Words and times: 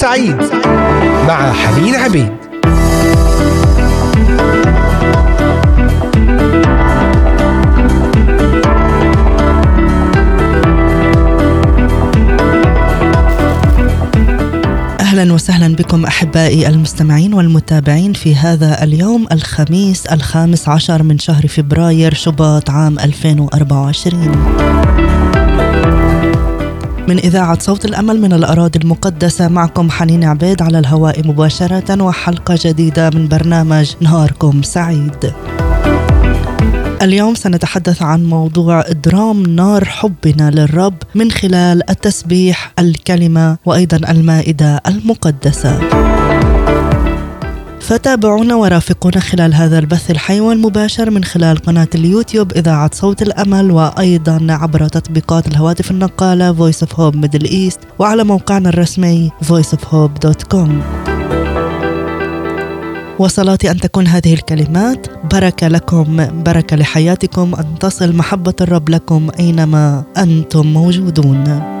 سعيد 0.00 0.36
مع 1.28 1.52
حنين 1.52 1.94
عبيد. 1.94 2.32
أهلا 15.00 15.32
وسهلا 15.32 15.76
بكم 15.76 16.04
أحبائي 16.04 16.68
المستمعين 16.68 17.34
والمتابعين 17.34 18.12
في 18.12 18.34
هذا 18.34 18.84
اليوم 18.84 19.26
الخميس 19.32 20.06
الخامس 20.06 20.68
عشر 20.68 21.02
من 21.02 21.18
شهر 21.18 21.46
فبراير 21.46 22.14
شباط 22.14 22.70
عام 22.70 22.98
2024 22.98 25.29
من 27.10 27.18
إذاعة 27.18 27.58
صوت 27.58 27.84
الأمل 27.84 28.20
من 28.20 28.32
الأراضي 28.32 28.78
المقدسة 28.78 29.48
معكم 29.48 29.90
حنين 29.90 30.24
عبيد 30.24 30.62
على 30.62 30.78
الهواء 30.78 31.28
مباشرة 31.28 32.02
وحلقة 32.02 32.58
جديدة 32.64 33.10
من 33.10 33.28
برنامج 33.28 33.94
نهاركم 34.00 34.62
سعيد. 34.62 35.32
اليوم 37.02 37.34
سنتحدث 37.34 38.02
عن 38.02 38.24
موضوع 38.24 38.80
إدرام 38.86 39.42
نار 39.42 39.84
حبنا 39.84 40.50
للرب 40.50 40.94
من 41.14 41.30
خلال 41.30 41.90
التسبيح، 41.90 42.72
الكلمة 42.78 43.56
وأيضا 43.66 43.96
المائدة 44.10 44.80
المقدسة. 44.86 45.80
فتابعونا 47.80 48.54
ورافقونا 48.54 49.20
خلال 49.20 49.54
هذا 49.54 49.78
البث 49.78 50.10
الحي 50.10 50.40
والمباشر 50.40 51.10
من 51.10 51.24
خلال 51.24 51.56
قناة 51.56 51.88
اليوتيوب 51.94 52.52
إذاعة 52.52 52.90
صوت 52.94 53.22
الأمل 53.22 53.70
وأيضا 53.70 54.46
عبر 54.50 54.88
تطبيقات 54.88 55.46
الهواتف 55.46 55.90
النقالة 55.90 56.54
Voice 56.54 56.86
of 56.86 56.88
Hope 56.88 57.16
Middle 57.16 57.50
East 57.50 57.78
وعلى 57.98 58.24
موقعنا 58.24 58.68
الرسمي 58.68 59.30
voiceofhope.com 59.44 60.70
وصلاتي 63.18 63.70
أن 63.70 63.80
تكون 63.80 64.06
هذه 64.06 64.34
الكلمات. 64.34 65.06
بركة 65.34 65.68
لكم 65.68 66.26
بركة 66.42 66.76
لحياتكم. 66.76 67.54
أن 67.54 67.78
تصل 67.80 68.16
محبة 68.16 68.54
الرب 68.60 68.88
لكم 68.88 69.28
أينما 69.38 70.04
أنتم 70.18 70.66
موجودون. 70.66 71.79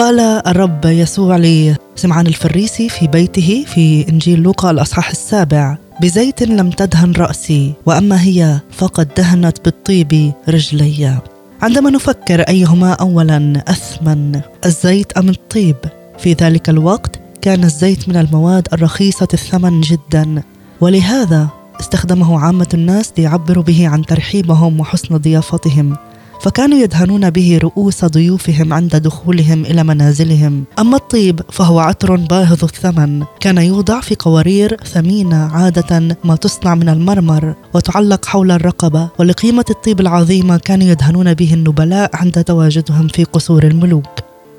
قال 0.00 0.20
الرب 0.20 0.84
يسوع 0.84 1.36
لسمعان 1.36 2.26
الفريسي 2.26 2.88
في 2.88 3.06
بيته 3.06 3.64
في 3.66 4.08
إنجيل 4.08 4.40
لوقا 4.40 4.70
الأصحاح 4.70 5.10
السابع 5.10 5.76
بزيت 6.02 6.42
لم 6.42 6.70
تدهن 6.70 7.12
رأسي 7.12 7.72
وأما 7.86 8.22
هي 8.22 8.60
فقد 8.70 9.08
دهنت 9.16 9.64
بالطيب 9.64 10.32
رجلي. 10.48 11.18
عندما 11.62 11.90
نفكر 11.90 12.40
أيهما 12.40 12.92
اولا 12.92 13.64
أثمن 13.68 14.40
الزيت 14.66 15.12
أم 15.12 15.28
الطيب؟ 15.28 15.76
في 16.18 16.32
ذلك 16.32 16.68
الوقت 16.68 17.20
كان 17.42 17.64
الزيت 17.64 18.08
من 18.08 18.16
المواد 18.16 18.68
الرخيصة 18.72 19.28
الثمن 19.34 19.80
جدا 19.80 20.42
ولهذا 20.80 21.48
استخدمه 21.80 22.40
عامة 22.40 22.68
الناس 22.74 23.12
ليعبروا 23.18 23.64
به 23.64 23.88
عن 23.88 24.04
ترحيبهم 24.06 24.80
وحسن 24.80 25.16
ضيافتهم. 25.16 25.96
فكانوا 26.40 26.78
يدهنون 26.78 27.30
به 27.30 27.58
رؤوس 27.62 28.04
ضيوفهم 28.04 28.72
عند 28.72 28.96
دخولهم 28.96 29.64
إلى 29.64 29.84
منازلهم. 29.84 30.64
أما 30.78 30.96
الطيب 30.96 31.40
فهو 31.52 31.80
عطر 31.80 32.16
باهظ 32.16 32.64
الثمن. 32.64 33.24
كان 33.40 33.58
يوضع 33.58 34.00
في 34.00 34.14
قوارير 34.14 34.76
ثمينة 34.84 35.36
عادة 35.36 36.16
ما 36.24 36.36
تصنع 36.36 36.74
من 36.74 36.88
المرمر 36.88 37.54
وتعلق 37.74 38.24
حول 38.24 38.50
الرقبة. 38.50 39.08
ولقيمة 39.18 39.64
الطيب 39.70 40.00
العظيمة 40.00 40.56
كانوا 40.56 40.86
يدهنون 40.86 41.34
به 41.34 41.54
النبلاء 41.54 42.10
عند 42.14 42.44
تواجدهم 42.44 43.08
في 43.08 43.24
قصور 43.24 43.64
الملوك. 43.64 44.10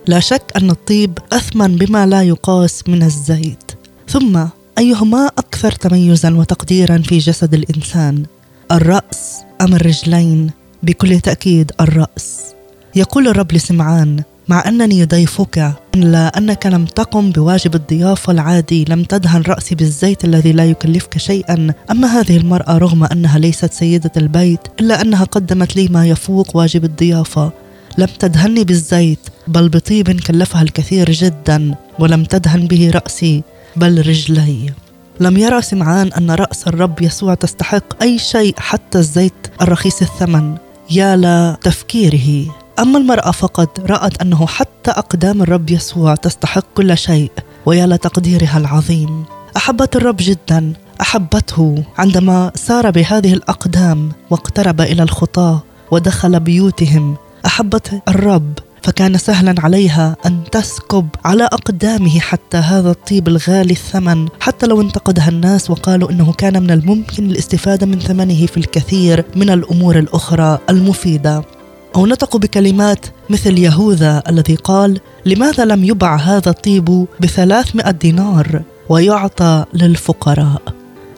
لا 0.07 0.19
شك 0.19 0.51
أن 0.57 0.69
الطيب 0.69 1.19
أثمن 1.33 1.75
بما 1.75 2.05
لا 2.05 2.23
يقاس 2.23 2.83
من 2.87 3.03
الزيت. 3.03 3.71
ثم 4.09 4.45
أيهما 4.77 5.27
أكثر 5.27 5.71
تميزا 5.71 6.35
وتقديرا 6.35 6.97
في 6.97 7.17
جسد 7.17 7.53
الإنسان؟ 7.53 8.23
الرأس 8.71 9.37
أم 9.61 9.73
الرجلين؟ 9.73 10.60
بكل 10.83 11.19
تأكيد 11.19 11.71
الرأس. 11.81 12.41
يقول 12.95 13.27
الرب 13.27 13.53
لسمعان 13.53 14.23
مع 14.47 14.63
أنني 14.67 15.05
ضيفك 15.05 15.73
إلا 15.95 16.37
أنك 16.37 16.65
لم 16.65 16.85
تقم 16.85 17.31
بواجب 17.31 17.75
الضيافة 17.75 18.31
العادي 18.31 18.85
لم 18.89 19.03
تدهن 19.03 19.41
رأسي 19.41 19.75
بالزيت 19.75 20.25
الذي 20.25 20.51
لا 20.51 20.65
يكلفك 20.65 21.17
شيئا. 21.17 21.73
أما 21.91 22.07
هذه 22.07 22.37
المرأة 22.37 22.77
رغم 22.77 23.03
أنها 23.03 23.39
ليست 23.39 23.73
سيدة 23.73 24.11
البيت 24.17 24.59
إلا 24.79 25.01
أنها 25.01 25.23
قدمت 25.23 25.75
لي 25.75 25.87
ما 25.87 26.07
يفوق 26.07 26.55
واجب 26.55 26.83
الضيافة. 26.83 27.51
لم 27.97 28.07
تدهني 28.19 28.63
بالزيت 28.63 29.19
بل 29.47 29.69
بطيب 29.69 30.19
كلفها 30.19 30.61
الكثير 30.61 31.11
جدا 31.11 31.75
ولم 31.99 32.23
تدهن 32.23 32.67
به 32.67 32.91
رأسي 32.91 33.43
بل 33.75 34.07
رجلي. 34.07 34.73
لم 35.19 35.37
يرى 35.37 35.61
سمعان 35.61 36.13
أن 36.13 36.31
رأس 36.31 36.67
الرب 36.67 37.01
يسوع 37.01 37.33
تستحق 37.33 38.03
أي 38.03 38.19
شيء 38.19 38.53
حتى 38.57 38.97
الزيت 38.97 39.47
الرخيص 39.61 40.01
الثمن. 40.01 40.57
يا 40.93 41.15
لتفكيره 41.15 42.55
أما 42.79 42.97
المرأة 42.97 43.31
فقط 43.31 43.79
رأت 43.79 44.21
أنه 44.21 44.47
حتى 44.47 44.91
أقدام 44.91 45.41
الرب 45.41 45.69
يسوع 45.69 46.15
تستحق 46.15 46.65
كل 46.75 46.97
شيء 46.97 47.31
ويا 47.65 47.87
لتقديرها 47.87 48.57
العظيم. 48.57 49.23
أحبت 49.57 49.95
الرب 49.95 50.15
جدا 50.19 50.73
أحبته. 51.01 51.83
عندما 51.97 52.51
سار 52.55 52.91
بهذه 52.91 53.33
الأقدام 53.33 54.11
واقترب 54.29 54.81
إلى 54.81 55.03
الخطاة 55.03 55.63
ودخل 55.91 56.39
بيوتهم 56.39 57.15
أحبت 57.45 58.01
الرب. 58.07 58.53
فكان 58.83 59.17
سهلا 59.17 59.55
عليها 59.59 60.15
أن 60.25 60.43
تسكب 60.51 61.07
على 61.25 61.43
أقدامه 61.43 62.19
حتى 62.19 62.57
هذا 62.57 62.91
الطيب 62.91 63.27
الغالي 63.27 63.71
الثمن. 63.71 64.27
حتى 64.39 64.67
لو 64.67 64.81
انتقدها 64.81 65.29
الناس 65.29 65.69
وقالوا 65.69 66.11
إنه 66.11 66.33
كان 66.33 66.63
من 66.63 66.71
الممكن 66.71 67.25
الاستفادة 67.25 67.85
من 67.85 67.99
ثمنه 67.99 68.45
في 68.45 68.57
الكثير 68.57 69.25
من 69.35 69.49
الأمور 69.49 69.99
الأخرى 69.99 70.59
المفيدة. 70.69 71.43
أو 71.95 72.05
نطقوا 72.05 72.39
بكلمات 72.39 73.05
مثل 73.29 73.57
يهوذا 73.57 74.23
الذي 74.29 74.55
قال 74.55 74.99
لماذا 75.25 75.65
لم 75.65 75.83
يبع 75.83 76.15
هذا 76.15 76.49
الطيب 76.49 77.05
بثلاثمائة 77.19 77.91
دينار 77.91 78.61
ويعطى 78.89 79.65
للفقراء؟ 79.73 80.61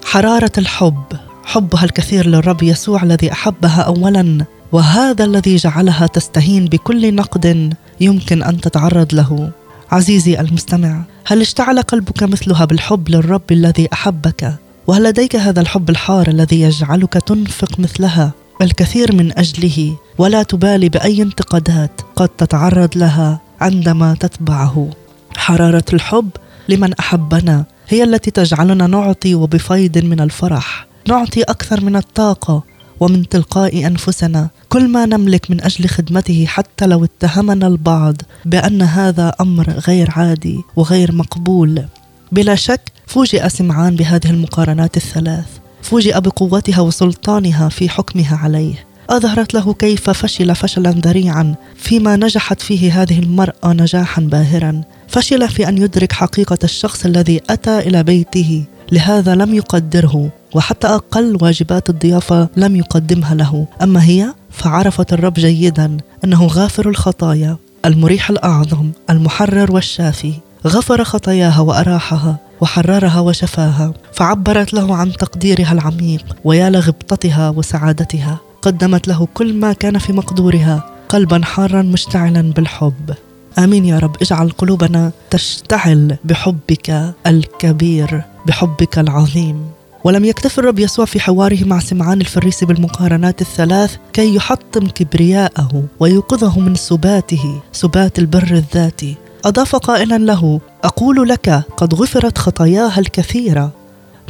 حرارة 0.05 0.51
الحب 0.57 1.03
حبها 1.43 1.83
الكثير 1.83 2.27
للرب 2.27 2.63
يسوع 2.63 3.03
الذي 3.03 3.31
أحبها 3.31 3.81
اولا. 3.81 4.45
وهذا 4.73 5.25
الذي 5.25 5.55
جعلها 5.55 6.07
تستهين 6.07 6.65
بكل 6.65 7.15
نقد 7.15 7.73
يمكن 8.01 8.43
أن 8.43 8.61
تتعرض 8.61 9.13
له. 9.13 9.51
عزيزي 9.91 10.39
المستمع 10.39 11.01
هل 11.25 11.41
اشتعل 11.41 11.81
قلبك 11.81 12.23
مثلها 12.23 12.65
بالحب 12.65 13.09
للرب 13.09 13.51
الذي 13.51 13.89
أحبك؟ 13.93 14.55
وهل 14.87 15.03
لديك 15.03 15.35
هذا 15.35 15.61
الحب 15.61 15.89
الحار 15.89 16.27
الذي 16.27 16.61
يجعلك 16.61 17.13
تنفق 17.13 17.79
مثلها؟ 17.79 18.31
الكثير 18.61 19.15
من 19.15 19.37
أجله 19.37 19.97
ولا 20.17 20.43
تبالي 20.43 20.89
بأي 20.89 21.21
انتقادات 21.21 22.01
قد 22.15 22.29
تتعرض 22.29 22.97
لها 22.97 23.41
عندما 23.61 24.15
تتبعه. 24.19 24.89
حرارة 25.37 25.85
الحب 25.93 26.29
لمن 26.69 26.93
أحبنا 26.93 27.65
هي 27.87 28.03
التي 28.03 28.31
تجعلنا 28.31 28.87
نعطي 28.87 29.35
وبفيض 29.35 29.97
من 29.97 30.19
الفرح 30.19 30.87
نعطي 31.07 31.43
أكثر 31.43 31.81
من 31.81 31.95
الطاقة 31.95 32.63
ومن 32.99 33.29
تلقاء 33.29 33.87
أنفسنا 33.87 34.49
كل 34.69 34.87
ما 34.87 35.05
نملك 35.05 35.51
من 35.51 35.61
أجل 35.61 35.87
خدمته 35.87 36.45
حتى 36.47 36.85
لو 36.85 37.03
اتهمنا 37.03 37.67
البعض 37.67 38.15
بأن 38.45 38.81
هذا 38.81 39.33
أمر 39.41 39.69
غير 39.69 40.11
عادي 40.11 40.59
وغير 40.75 41.11
مقبول. 41.11 41.85
بلا 42.31 42.55
شك 42.55 42.81
فوجئ 43.07 43.49
سمعان 43.49 43.95
بهذه 43.95 44.29
المقارنات 44.29 44.97
الثلاث. 44.97 45.45
فوجئ 45.81 46.19
بقوتها 46.19 46.81
وسلطانها 46.81 47.69
في 47.69 47.89
حكمها 47.89 48.37
عليه. 48.43 48.85
أظهرت 49.09 49.53
له 49.53 49.73
كيف 49.73 50.09
فشل 50.09 50.55
فشلا 50.55 50.89
ذريعا 50.89 51.55
فيما 51.75 52.15
نجحت 52.15 52.61
فيه 52.61 53.01
هذه 53.01 53.19
المرأة 53.19 53.73
نجاحا 53.73 54.21
باهرا. 54.21 54.81
فشل 55.07 55.49
في 55.49 55.67
أن 55.67 55.77
يدرك 55.77 56.11
حقيقة 56.11 56.57
الشخص 56.63 57.05
الذي 57.05 57.41
أتى 57.49 57.79
إلى 57.79 58.03
بيته 58.03 58.63
لهذا 58.91 59.35
لم 59.35 59.53
يقدره. 59.53 60.29
وحتى 60.55 60.87
أقل 60.87 61.37
واجبات 61.41 61.89
الضيافة 61.89 62.49
لم 62.57 62.75
يقدمها 62.75 63.35
له. 63.35 63.67
أما 63.81 64.03
هي 64.03 64.33
فعرفت 64.51 65.13
الرب 65.13 65.33
جيدا 65.33 65.97
أنه 66.23 66.47
غافر 66.47 66.89
الخطايا 66.89 67.57
المريح 67.85 68.29
الأعظم 68.29 68.91
المحرر 69.09 69.71
والشافي. 69.71 70.33
غفر 70.67 71.03
خطاياها 71.03 71.59
وأراحها 71.59 72.37
وحررها 72.61 73.19
وشفاها 73.19 73.93
فعبرت 74.13 74.73
له 74.73 74.95
عن 74.95 75.11
تقديرها 75.11 75.71
العميق 75.71 76.35
ويا 76.43 76.69
لغبطتها 76.69 77.49
وسعادتها. 77.49 78.37
قدمت 78.61 79.07
له 79.07 79.27
كل 79.33 79.53
ما 79.53 79.73
كان 79.73 79.97
في 79.97 80.13
مقدورها 80.13 80.83
قلبا 81.09 81.41
حارا 81.45 81.81
مشتعلا 81.81 82.53
بالحب. 82.53 83.13
آمين 83.59 83.85
يا 83.85 83.99
رب. 83.99 84.15
اجعل 84.21 84.49
قلوبنا 84.49 85.11
تشتعل 85.29 86.17
بحبك 86.25 87.13
الكبير 87.27 88.23
بحبك 88.47 88.99
العظيم. 88.99 89.65
ولم 90.03 90.25
يكتف 90.25 90.59
الرب 90.59 90.79
يسوع 90.79 91.05
في 91.05 91.19
حواره 91.19 91.63
مع 91.63 91.79
سمعان 91.79 92.21
الفريسي 92.21 92.65
بالمقارنات 92.65 93.41
الثلاث 93.41 93.97
كي 94.13 94.35
يحطم 94.35 94.87
كبرياءه 94.87 95.83
ويوقظه 95.99 96.59
من 96.59 96.75
سباته 96.75 97.61
سبات 97.71 98.19
البر 98.19 98.51
الذاتي. 98.51 99.15
أضاف 99.45 99.75
قائلا 99.75 100.17
له 100.17 100.61
أقول 100.83 101.29
لك 101.29 101.63
قد 101.77 101.93
غفرت 101.93 102.37
خطاياها 102.37 102.99
الكثيرة. 102.99 103.71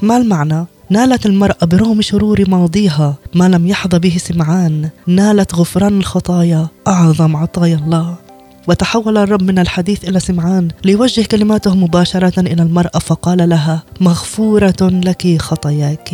ما 0.01 0.17
المعنى؟ 0.17 0.65
نالت 0.89 1.25
المرأة 1.25 1.65
برغم 1.65 2.01
شرور 2.01 2.49
ماضيها 2.49 3.15
ما 3.35 3.49
لم 3.49 3.67
يحظى 3.67 3.99
به 3.99 4.17
سمعان. 4.17 4.89
نالت 5.07 5.55
غفران 5.55 5.97
الخطايا 5.97 6.67
أعظم 6.87 7.35
عطايا 7.35 7.75
الله. 7.75 8.15
وتحول 8.67 9.17
الرب 9.17 9.43
من 9.43 9.59
الحديث 9.59 10.09
إلى 10.09 10.19
سمعان 10.19 10.67
ليوجه 10.85 11.21
كلماته 11.21 11.75
مباشرة 11.75 12.39
إلى 12.39 12.63
المرأة 12.63 12.99
فقال 12.99 13.49
لها 13.49 13.83
مغفورة 14.01 14.75
لك 14.81 15.37
خطاياك. 15.41 16.13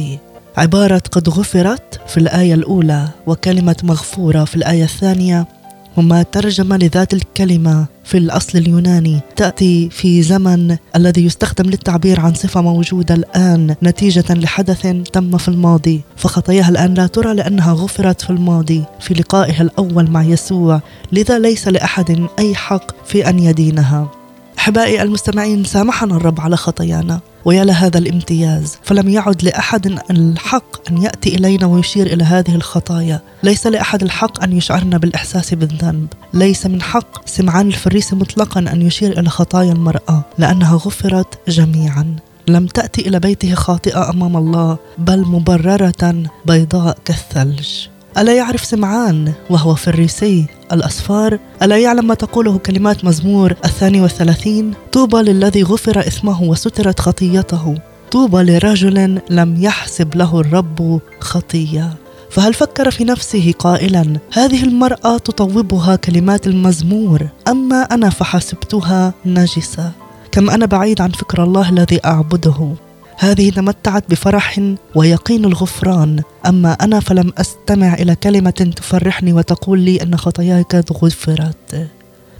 عبارة 0.57 1.01
قد 1.11 1.29
غفرت 1.29 2.01
في 2.07 2.17
الآية 2.17 2.53
الأولى 2.53 3.09
وكلمة 3.27 3.75
مغفورة 3.83 4.43
في 4.43 4.55
الآية 4.55 4.83
الثانية 4.83 5.47
هما 5.97 6.23
ترجمة 6.23 6.77
لذات 6.77 7.13
الكلمة 7.13 7.85
في 8.03 8.17
الأصل 8.17 8.57
اليوناني 8.57 9.19
تأتي 9.35 9.89
في 9.89 10.21
زمن 10.21 10.77
الذي 10.95 11.25
يستخدم 11.25 11.69
للتعبير 11.69 12.19
عن 12.19 12.33
صفة 12.33 12.61
موجودة 12.61 13.15
الآن 13.15 13.75
نتيجة 13.83 14.33
لحدث 14.33 14.87
تم 15.13 15.37
في 15.37 15.47
الماضي 15.47 16.01
فخطاياها 16.15 16.69
الآن 16.69 16.93
لا 16.93 17.07
ترى 17.07 17.33
لأنها 17.33 17.73
غفرت 17.73 18.21
في 18.21 18.29
الماضي 18.29 18.83
في 18.99 19.13
لقائها 19.13 19.61
الأول 19.61 20.11
مع 20.11 20.23
يسوع 20.23 20.81
لذا 21.11 21.39
ليس 21.39 21.67
لأحد 21.67 22.27
أي 22.39 22.55
حق 22.55 23.05
في 23.05 23.29
أن 23.29 23.39
يدينها. 23.39 24.18
أحبائي 24.59 25.01
المستمعين 25.01 25.63
سامحنا 25.63 26.15
الرب 26.15 26.41
على 26.41 26.57
خطايانا 26.57 27.19
ويا 27.45 27.63
لهذا 27.63 27.97
الامتياز 27.97 28.77
فلم 28.83 29.09
يعد 29.09 29.43
لأحد 29.43 29.99
الحق 30.11 30.91
أن 30.91 31.03
يأتي 31.03 31.35
إلينا 31.35 31.65
ويشير 31.65 32.05
إلى 32.07 32.23
هذه 32.23 32.55
الخطايا. 32.55 33.21
ليس 33.43 33.67
لأحد 33.67 34.03
الحق 34.03 34.43
أن 34.43 34.53
يشعرنا 34.53 34.97
بالإحساس 34.97 35.53
بالذنب. 35.53 36.07
ليس 36.33 36.65
من 36.65 36.81
حق 36.81 37.27
سمعان 37.27 37.67
الفريسي 37.67 38.15
مطلقا 38.15 38.59
أن 38.59 38.81
يشير 38.81 39.19
إلى 39.19 39.29
خطايا 39.29 39.71
المرأة 39.71 40.21
لأنها 40.37 40.75
غفرت 40.75 41.39
جميعا. 41.47 42.15
لم 42.47 42.67
تأتي 42.67 43.07
إلى 43.07 43.19
بيته 43.19 43.53
خاطئة 43.53 44.09
أمام 44.09 44.37
الله 44.37 44.77
بل 44.97 45.21
مبررة 45.21 46.23
بيضاء 46.45 46.97
كالثلج. 47.05 47.69
ألا 48.19 48.35
يعرف 48.35 48.65
سمعان؟ 48.65 49.33
وهو 49.49 49.75
فريسي 49.75 50.45
الأسفار 50.71 51.39
ألا 51.61 51.77
يعلم 51.77 52.07
ما 52.07 52.13
تقوله 52.13 52.57
كلمات 52.57 53.05
مزمور 53.05 53.55
الثاني 53.65 54.01
والثلاثين؟ 54.01 54.73
طوبى 54.91 55.17
للذي 55.17 55.63
غفر 55.63 55.99
إثمه 55.99 56.43
وسترت 56.43 56.99
خطيته. 56.99 57.77
طوبى 58.11 58.43
لرجل 58.43 59.21
لم 59.29 59.63
يحسب 59.63 60.15
له 60.15 60.39
الرب 60.39 60.99
خطية. 61.19 61.93
فهل 62.29 62.53
فكر 62.53 62.91
في 62.91 63.03
نفسه 63.03 63.53
قائلا 63.59 64.17
هذه 64.33 64.63
المرأة 64.63 65.17
تطوبها 65.17 65.95
كلمات 65.95 66.47
المزمور 66.47 67.27
أما 67.47 67.81
أنا 67.81 68.09
فحسبتها 68.09 69.13
نجسة. 69.25 69.91
كم 70.31 70.49
أنا 70.49 70.65
بعيد 70.65 71.01
عن 71.01 71.09
فكر 71.09 71.43
الله 71.43 71.69
الذي 71.69 71.99
أعبده. 72.05 72.73
هذه 73.21 73.49
تمتعت 73.49 74.03
بفرح 74.09 74.61
ويقين 74.95 75.45
الغفران. 75.45 76.21
أما 76.45 76.71
أنا 76.73 76.99
فلم 76.99 77.33
أستمع 77.37 77.93
إلى 77.93 78.15
كلمة 78.15 78.73
تفرحني 78.75 79.33
وتقول 79.33 79.79
لي 79.79 80.03
أن 80.03 80.17
خطاياي 80.17 80.61
قد 80.61 80.91
غفرت. 80.91 81.87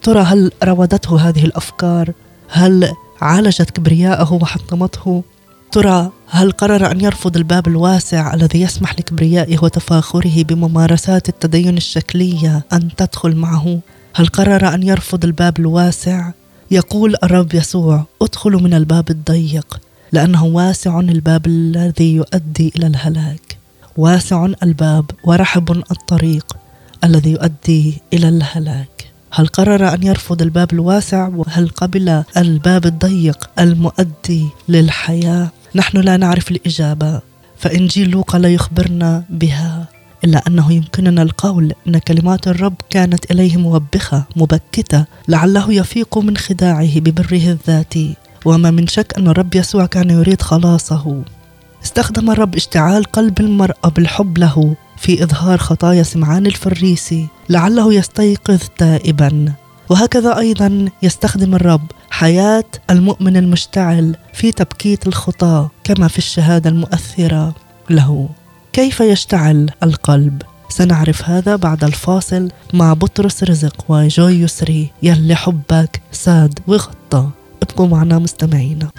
ترى 0.03 0.19
هل 0.19 0.51
راودته 0.63 1.29
هذه 1.29 1.45
الأفكار؟ 1.45 2.11
هل 2.49 2.91
عالجت 3.21 3.69
كبرياءه 3.69 4.33
وحطمته؟ 4.33 5.23
ترى 5.71 6.11
هل 6.27 6.51
قرر 6.51 6.91
أن 6.91 7.01
يرفض 7.01 7.37
الباب 7.37 7.67
الواسع 7.67 8.33
الذي 8.33 8.61
يسمح 8.61 8.99
لكبريائه 8.99 9.57
وتفاخره 9.61 10.43
بممارسات 10.43 11.29
التدين 11.29 11.77
الشكلية 11.77 12.65
أن 12.73 12.89
تدخل 12.97 13.35
معه؟ 13.35 13.79
هل 14.15 14.27
قرر 14.27 14.73
أن 14.73 14.83
يرفض 14.83 15.25
الباب 15.25 15.59
الواسع؟ 15.59 16.31
يقول 16.71 17.15
الرب 17.23 17.53
يسوع 17.53 18.03
ادخلوا 18.21 18.61
من 18.61 18.73
الباب 18.73 19.09
الضيق. 19.09 19.79
لأنه 20.11 20.45
واسع 20.45 20.99
الباب 20.99 21.47
الذي 21.47 22.13
يؤدي 22.15 22.73
إلى 22.75 22.87
الهلاك. 22.87 23.57
واسع 23.97 24.47
الباب 24.63 25.05
ورحب 25.23 25.71
الطريق 25.71 26.57
الذي 27.03 27.31
يؤدي 27.31 28.01
إلى 28.13 28.29
الهلاك. 28.29 29.11
هل 29.31 29.47
قرر 29.47 29.93
أن 29.93 30.03
يرفض 30.03 30.41
الباب 30.41 30.73
الواسع؟ 30.73 31.27
وهل 31.27 31.69
قبل 31.69 32.23
الباب 32.37 32.85
الضيق 32.85 33.49
المؤدي 33.59 34.45
للحياة؟ 34.69 35.51
نحن 35.75 35.97
لا 35.97 36.17
نعرف 36.17 36.51
الإجابة 36.51 37.21
فإنجيل 37.57 38.09
لوقا 38.09 38.39
لا 38.39 38.49
يخبرنا 38.49 39.23
بها 39.29 39.87
إلا 40.23 40.47
أنه 40.47 40.73
يمكننا 40.73 41.21
القول 41.21 41.73
أن 41.87 41.97
كلمات 41.97 42.47
الرب 42.47 42.75
كانت 42.89 43.31
إليه 43.31 43.57
موبخة 43.57 44.23
مبكتة 44.35 45.05
لعله 45.27 45.73
يفيق 45.73 46.17
من 46.17 46.37
خداعه 46.37 46.99
ببره 46.99 47.51
الذاتي. 47.51 48.15
وما 48.45 48.71
من 48.71 48.87
شك 48.87 49.13
أن 49.17 49.27
الرب 49.27 49.55
يسوع 49.55 49.85
كان 49.85 50.09
يريد 50.09 50.41
خلاصه. 50.41 51.23
استخدم 51.83 52.31
الرب 52.31 52.55
اشتعال 52.55 53.03
قلب 53.03 53.39
المرأة 53.39 53.89
بالحب 53.95 54.37
له 54.37 54.75
في 54.97 55.23
إظهار 55.23 55.57
خطايا 55.57 56.03
سمعان 56.03 56.45
الفريسي 56.45 57.27
لعله 57.49 57.93
يستيقظ 57.93 58.59
تائبا. 58.77 59.53
وهكذا 59.89 60.37
أيضا 60.37 60.89
يستخدم 61.03 61.55
الرب 61.55 61.91
حياة 62.09 62.63
المؤمن 62.89 63.37
المشتعل 63.37 64.15
في 64.33 64.51
تبكيت 64.51 65.07
الخطاة 65.07 65.71
كما 65.83 66.07
في 66.07 66.17
الشهادة 66.17 66.69
المؤثرة 66.69 67.55
له. 67.89 68.29
كيف 68.73 68.99
يشتعل 68.99 69.69
القلب؟ 69.83 70.41
سنعرف 70.69 71.29
هذا 71.29 71.55
بعد 71.55 71.83
الفاصل 71.83 72.51
مع 72.73 72.93
بطرس 72.93 73.43
رزق 73.43 73.85
وجوي 73.89 74.33
يسري 74.33 74.91
يلي 75.03 75.35
حبك 75.35 76.01
ساد 76.11 76.59
وغطى. 76.67 77.29
ابقوا 77.79 77.97
معنا 77.97 78.19
مستمعينا. 78.19 78.89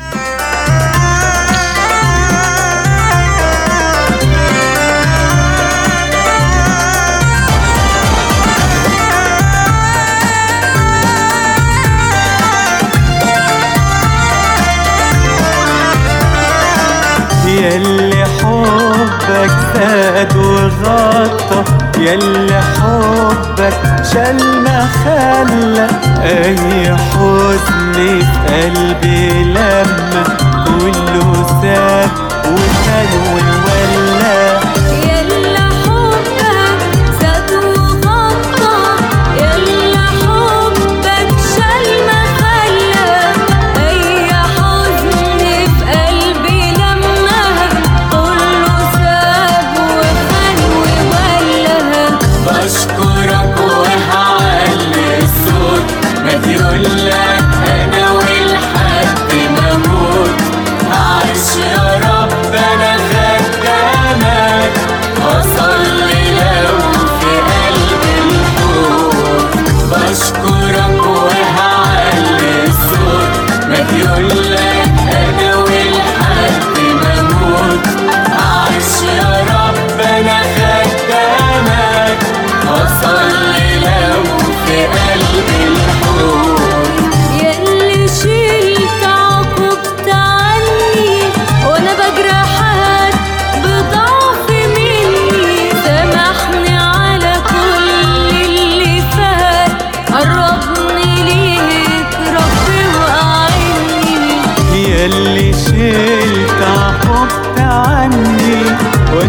يلي 17.47 18.25
حبك 18.25 19.51
زاد 19.75 20.37
وغطى 20.37 21.65
يلي 21.99 22.61
حبك 22.63 24.05
شال 24.13 24.63
ما 24.65 24.87
خلى 25.05 25.89
أي 26.23 26.97
حزن 26.97 27.80
في 27.95 28.23
قلبي 28.49 29.45
لما 29.45 30.25
كله 30.67 31.47
ساب 31.63 32.11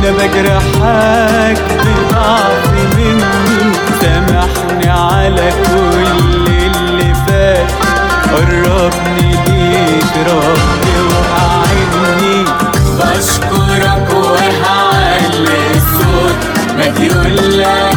وأنا 0.01 0.11
بجرحك 0.17 1.61
بضعف 1.85 2.69
مني. 2.97 3.73
سامحني 4.01 4.89
على 4.89 5.53
كل 5.65 6.47
اللي 6.47 7.13
فات. 7.27 7.71
قربني 8.33 9.31
ليك 9.47 10.13
رب 10.27 10.83
وأعني 11.11 12.45
بشكرك 12.97 14.07
وهعلي 14.13 15.61
الصوت. 15.75 16.39
مديولك 16.77 17.67
أنا 17.67 17.90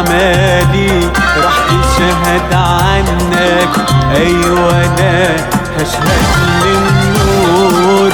اعمالي 0.00 1.10
راح 1.44 1.56
تشهد 1.68 2.52
عنك. 2.54 3.68
أيوه 4.16 4.84
أنا 4.84 5.36
هشهد 5.76 6.22
للنور 6.64 8.12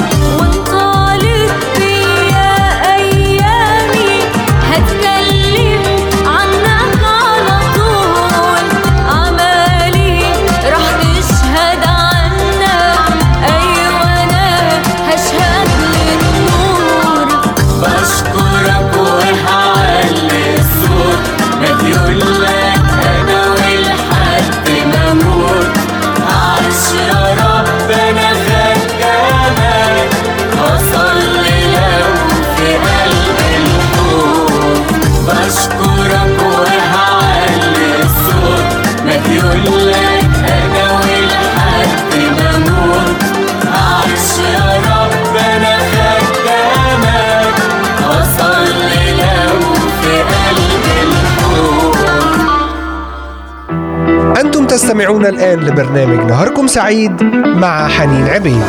تستمعون 54.77 55.25
الآن 55.25 55.59
لبرنامج 55.59 56.31
نهاركم 56.31 56.67
سعيد 56.67 57.23
مع 57.45 57.87
حنين 57.87 58.27
عبيد. 58.27 58.61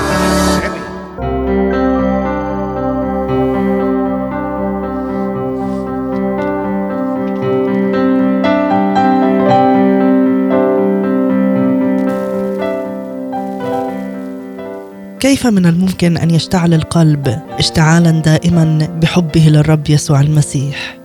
كيف 15.20 15.46
من 15.46 15.66
الممكن 15.66 16.16
أن 16.16 16.30
يشتعل 16.30 16.74
القلب 16.74 17.38
اشتعالا 17.58 18.10
دائما 18.10 18.88
بحبه 19.02 19.40
للرب 19.40 19.90
يسوع 19.90 20.20
المسيح؟ 20.20 20.97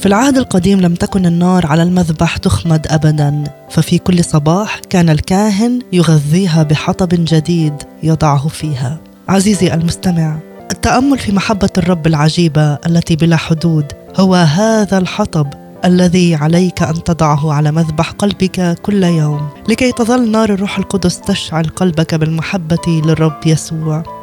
في 0.00 0.06
العهد 0.06 0.36
القديم 0.36 0.80
لم 0.80 0.94
تكن 0.94 1.26
النار 1.26 1.66
على 1.66 1.82
المذبح 1.82 2.36
تخمد 2.36 2.86
ابدا 2.90 3.44
ففي 3.70 3.98
كل 3.98 4.24
صباح 4.24 4.80
كان 4.90 5.10
الكاهن 5.10 5.78
يغذيها 5.92 6.62
بحطب 6.62 7.08
جديد 7.12 7.74
يضعه 8.02 8.48
فيها. 8.48 8.98
عزيزي 9.28 9.74
المستمع 9.74 10.38
التأمل 10.70 11.18
في 11.18 11.32
محبة 11.32 11.68
الرب 11.78 12.06
العجيبة 12.06 12.74
التي 12.74 13.16
بلا 13.16 13.36
حدود 13.36 13.92
هو 14.16 14.34
هذا 14.34 14.98
الحطب 14.98 15.46
الذي 15.84 16.34
عليك 16.34 16.82
أن 16.82 17.04
تضعه 17.04 17.52
على 17.52 17.72
مذبح 17.72 18.10
قلبك 18.10 18.78
كل 18.82 19.04
يوم 19.04 19.48
لكي 19.68 19.92
تظل 19.92 20.30
نار 20.30 20.50
الروح 20.50 20.78
القدس 20.78 21.20
تشعل 21.20 21.64
قلبك 21.64 22.14
بالمحبة 22.14 23.02
للرب 23.04 23.46
يسوع. 23.46 24.20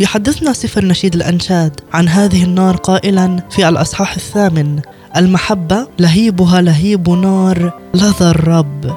يحدثنا 0.00 0.52
سفر 0.52 0.84
نشيد 0.84 1.14
الأنشاد 1.14 1.80
عن 1.92 2.08
هذه 2.08 2.44
النار 2.44 2.76
قائلا 2.76 3.42
في 3.50 3.68
الأصحاح 3.68 4.14
الثامن 4.14 4.80
المحبة 5.16 5.86
لهيبها 5.98 6.60
لهيب 6.60 7.10
نار 7.10 7.72
لظى 7.94 8.30
الرب. 8.30 8.96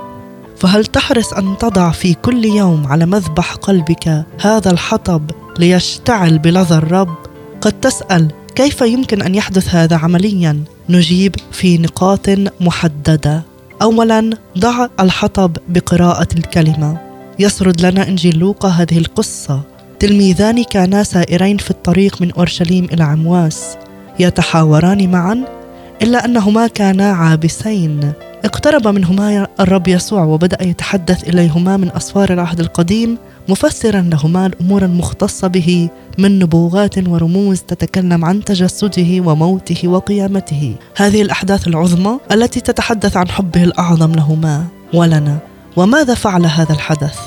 فهل 0.57 0.85
تحرص 0.85 1.33
أن 1.33 1.57
تضع 1.57 1.91
في 1.91 2.13
كل 2.13 2.45
يوم 2.45 2.87
على 2.87 3.05
مذبح 3.05 3.53
قلبك 3.53 4.25
هذا 4.41 4.71
الحطب 4.71 5.31
ليشتعل 5.59 6.39
بلظى 6.39 6.75
الرب؟ 6.75 7.15
قد 7.61 7.71
تسأل 7.71 8.31
كيف 8.55 8.81
يمكن 8.81 9.21
أن 9.21 9.35
يحدث 9.35 9.75
هذا 9.75 9.95
عمليا؟ 9.95 10.63
نجيب 10.89 11.35
في 11.51 11.77
نقاط 11.77 12.29
محددة. 12.61 13.43
اولا 13.81 14.29
ضع 14.57 14.87
الحطب 14.99 15.57
بقراءة 15.69 16.27
الكلمة. 16.37 16.97
يسرد 17.39 17.81
لنا 17.81 18.07
إنجيل 18.07 18.37
لوقا 18.37 18.69
هذه 18.69 18.97
القصة. 18.97 19.61
تلميذان 19.99 20.63
كانا 20.63 21.03
سائرين 21.03 21.57
في 21.57 21.71
الطريق 21.71 22.21
من 22.21 22.31
أورشليم 22.31 22.85
إلى 22.93 23.03
عمواس. 23.03 23.77
يتحاوران 24.19 25.11
معا 25.11 25.56
إلا 26.01 26.25
أنهما 26.25 26.67
كانا 26.67 27.11
عابسين. 27.11 28.13
اقترب 28.45 28.87
منهما 28.87 29.47
الرب 29.59 29.87
يسوع 29.87 30.23
وبدأ 30.23 30.63
يتحدث 30.63 31.29
إليهما 31.29 31.77
من 31.77 31.91
أسفار 31.95 32.33
العهد 32.33 32.59
القديم 32.59 33.17
مفسرا 33.49 34.01
لهما 34.01 34.45
الأمور 34.45 34.85
المختصة 34.85 35.47
به 35.47 35.89
من 36.17 36.39
نبوغات 36.39 37.07
ورموز 37.07 37.61
تتكلم 37.61 38.25
عن 38.25 38.43
تجسده 38.43 39.21
وموته 39.25 39.87
وقيامته. 39.87 40.75
هذه 40.97 41.21
الأحداث 41.21 41.67
العظمى 41.67 42.19
التي 42.31 42.59
تتحدث 42.59 43.17
عن 43.17 43.27
حبه 43.29 43.63
الأعظم 43.63 44.11
لهما 44.11 44.65
ولنا. 44.93 45.37
وماذا 45.75 46.13
فعل 46.13 46.45
هذا 46.45 46.73
الحدث؟ 46.73 47.19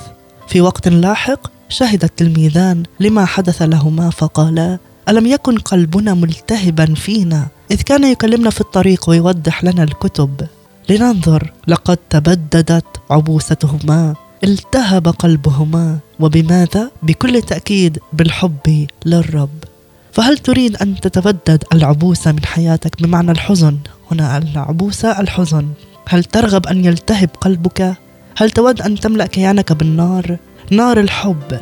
في 0.48 0.60
وقت 0.60 0.88
لاحق 0.88 1.50
شهد 1.68 2.04
التلميذان 2.04 2.82
لما 3.00 3.24
حدث 3.24 3.62
لهما 3.62 4.10
فقالا 4.10 4.78
ألم 5.10 5.26
يكن 5.26 5.58
قلبنا 5.58 6.14
ملتهبا 6.14 6.94
فينا؟ 6.94 7.46
إذ 7.70 7.82
كان 7.82 8.04
يكلمنا 8.04 8.50
في 8.50 8.60
الطريق 8.60 9.10
ويوضح 9.10 9.64
لنا 9.64 9.82
الكتب. 9.82 10.46
لننظر 10.88 11.52
لقد 11.68 11.98
تبددت 12.10 12.84
عبوستهما. 13.10 14.14
التهب 14.44 15.08
قلبهما. 15.08 15.98
وبماذا؟ 16.20 16.90
بكل 17.02 17.42
تأكيد 17.42 17.98
بالحب 18.12 18.86
للرب. 19.06 19.64
فهل 20.12 20.38
تريد 20.38 20.76
أن 20.76 21.00
تتبدد 21.00 21.64
العبوسة 21.72 22.32
من 22.32 22.44
حياتك 22.44 23.02
بمعنى 23.02 23.30
الحزن؟ 23.30 23.78
هنا 24.10 24.38
العبوسة 24.38 25.20
الحزن. 25.20 25.68
هل 26.08 26.24
ترغب 26.24 26.66
أن 26.66 26.84
يلتهب 26.84 27.30
قلبك؟ 27.40 27.94
هل 28.36 28.50
تود 28.50 28.82
أن 28.82 29.00
تملأ 29.00 29.26
كيانك 29.26 29.72
بالنار؟ 29.72 30.36
نار 30.70 31.00
الحب. 31.00 31.60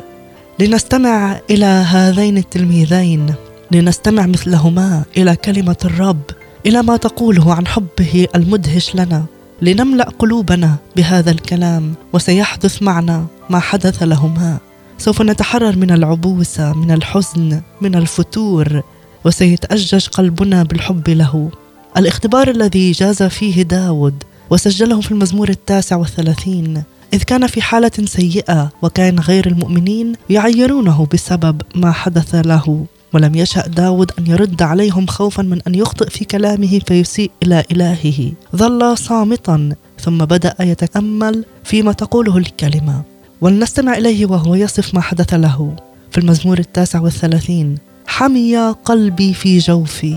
لنستمع 0.59 1.39
إلى 1.49 1.65
هذين 1.65 2.37
التلميذين 2.37 3.33
لنستمع 3.71 4.25
مثلهما 4.25 5.03
إلى 5.17 5.35
كلمة 5.35 5.75
الرب 5.85 6.21
إلى 6.65 6.83
ما 6.83 6.97
تقوله 6.97 7.53
عن 7.53 7.67
حبه 7.67 8.27
المدهش 8.35 8.95
لنا 8.95 9.25
لنملأ 9.61 10.09
قلوبنا 10.09 10.75
بهذا 10.95 11.31
الكلام 11.31 11.93
وسيحدث 12.13 12.83
معنا 12.83 13.25
ما 13.49 13.59
حدث 13.59 14.03
لهما. 14.03 14.57
سوف 14.97 15.21
نتحرر 15.21 15.75
من 15.75 15.91
العبوسه 15.91 16.73
من 16.73 16.91
الحزن 16.91 17.61
من 17.81 17.95
الفتور 17.95 18.81
وسيتأجج 19.25 20.07
قلبنا 20.07 20.63
بالحب 20.63 21.09
له. 21.09 21.49
الاختبار 21.97 22.49
الذي 22.49 22.91
جاز 22.91 23.23
فيه 23.23 23.61
داود 23.61 24.23
وسجله 24.49 25.01
في 25.01 25.11
المزمور 25.11 25.49
التاسع 25.49 25.95
والثلاثين 25.95 26.83
إذ 27.13 27.23
كان 27.23 27.47
في 27.47 27.61
حالة 27.61 27.91
سيئة 28.05 28.71
وكان 28.81 29.19
غير 29.19 29.47
المؤمنين 29.47 30.13
يعيرونه 30.29 31.07
بسبب 31.13 31.61
ما 31.75 31.91
حدث 31.91 32.35
له 32.35 32.85
ولم 33.13 33.35
يشأ 33.35 33.67
داود 33.67 34.11
أن 34.19 34.27
يرد 34.27 34.61
عليهم 34.61 35.07
خوفا 35.07 35.43
من 35.43 35.61
أن 35.67 35.75
يخطئ 35.75 36.09
في 36.09 36.25
كلامه 36.25 36.79
فيسيء 36.87 37.31
إلى 37.43 37.63
إلهه. 37.71 38.31
ظل 38.55 38.97
صامتا 38.97 39.75
ثم 39.99 40.17
بدأ 40.17 40.55
يتأمل 40.59 41.45
فيما 41.63 41.91
تقوله 41.91 42.37
الكلمة. 42.37 43.01
ولنستمع 43.41 43.93
إليه 43.93 44.25
وهو 44.25 44.55
يصف 44.55 44.93
ما 44.93 45.01
حدث 45.01 45.33
له. 45.33 45.75
في 46.11 46.17
المزمور 46.17 46.59
التاسع 46.59 46.99
والثلاثين 46.99 47.77
حمي 48.07 48.57
قلبي 48.85 49.33
في 49.33 49.57
جوفي. 49.57 50.15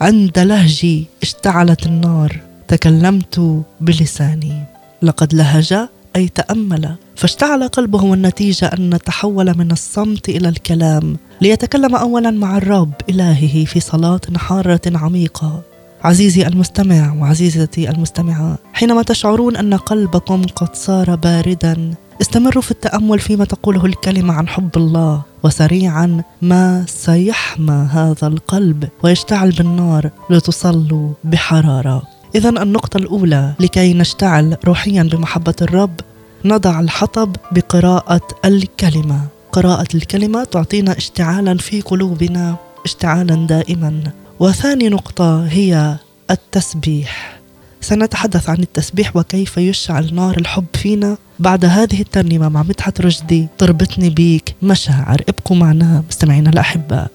عند 0.00 0.38
لهجي 0.38 1.06
اشتعلت 1.22 1.86
النار. 1.86 2.40
تكلمت 2.68 3.64
بلساني. 3.80 4.64
لقد 5.02 5.34
لهج 5.34 5.88
أي 6.16 6.28
تأمل 6.28 6.94
فاشتعل 7.16 7.68
قلبه 7.68 8.04
والنتيجة 8.04 8.66
أن 8.66 8.98
تحول 9.04 9.58
من 9.58 9.70
الصمت 9.72 10.28
إلى 10.28 10.48
الكلام 10.48 11.16
ليتكلم 11.40 11.96
أولا 11.96 12.30
مع 12.30 12.56
الرب 12.56 12.92
إلهه 13.10 13.64
في 13.64 13.80
صلاة 13.80 14.20
حارة 14.36 14.80
عميقة. 14.86 15.62
عزيزي 16.04 16.46
المستمع 16.46 17.14
وعزيزتي 17.20 17.90
المستمعة 17.90 18.58
حينما 18.72 19.02
تشعرون 19.02 19.56
أن 19.56 19.74
قلبكم 19.74 20.42
قد 20.42 20.74
صار 20.74 21.14
باردا 21.14 21.94
استمروا 22.20 22.62
في 22.62 22.70
التأمل 22.70 23.18
فيما 23.18 23.44
تقوله 23.44 23.86
الكلمة 23.86 24.34
عن 24.34 24.48
حب 24.48 24.76
الله 24.76 25.22
وسريعا 25.44 26.22
ما 26.42 26.84
سيحمى 26.88 27.88
هذا 27.90 28.26
القلب 28.26 28.88
ويشتعل 29.04 29.50
بالنار 29.50 30.10
لتصلوا 30.30 31.10
بحرارة. 31.24 32.02
إذا 32.36 32.48
النقطة 32.48 32.96
الأولى 32.96 33.52
لكي 33.60 33.94
نشتعل 33.94 34.56
روحيا 34.64 35.02
بمحبة 35.02 35.54
الرب 35.62 36.00
نضع 36.44 36.80
الحطب 36.80 37.36
بقراءة 37.52 38.28
الكلمة. 38.44 39.20
قراءة 39.52 39.86
الكلمة 39.94 40.44
تعطينا 40.44 40.96
اشتعالا 40.96 41.58
في 41.58 41.80
قلوبنا 41.80 42.56
اشتعالا 42.84 43.46
دائما. 43.46 44.02
وثاني 44.40 44.88
نقطة 44.88 45.46
هي 45.46 45.96
التسبيح. 46.30 47.38
سنتحدث 47.80 48.50
عن 48.50 48.58
التسبيح 48.58 49.16
وكيف 49.16 49.56
يشعل 49.56 50.14
نار 50.14 50.36
الحب 50.38 50.66
فينا. 50.74 51.16
بعد 51.38 51.64
هذه 51.64 52.00
الترنيمة 52.00 52.48
مع 52.48 52.62
مدحت 52.62 53.00
رشدي 53.00 53.48
تربطني 53.58 54.10
بيك. 54.10 54.54
مشاعر 54.62 55.22
ابقوا 55.28 55.56
معنا 55.56 56.02
مستمعينا 56.08 56.50
الأحباء. 56.50 57.10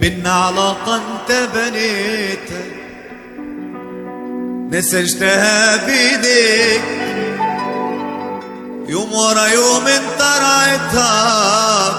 بينا 0.00 0.30
علاقة 0.30 0.96
انت 0.96 1.48
بنيتها 1.54 2.87
نسجتها 4.70 5.76
بإيديك. 5.76 6.82
يوم 8.88 9.12
ورا 9.14 9.46
يوم 9.46 9.86
انت 9.86 10.22
رعيتها 10.22 11.94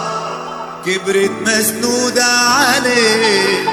كبرت 0.86 1.32
مسنودة 1.46 2.26
عليك. 2.26 3.70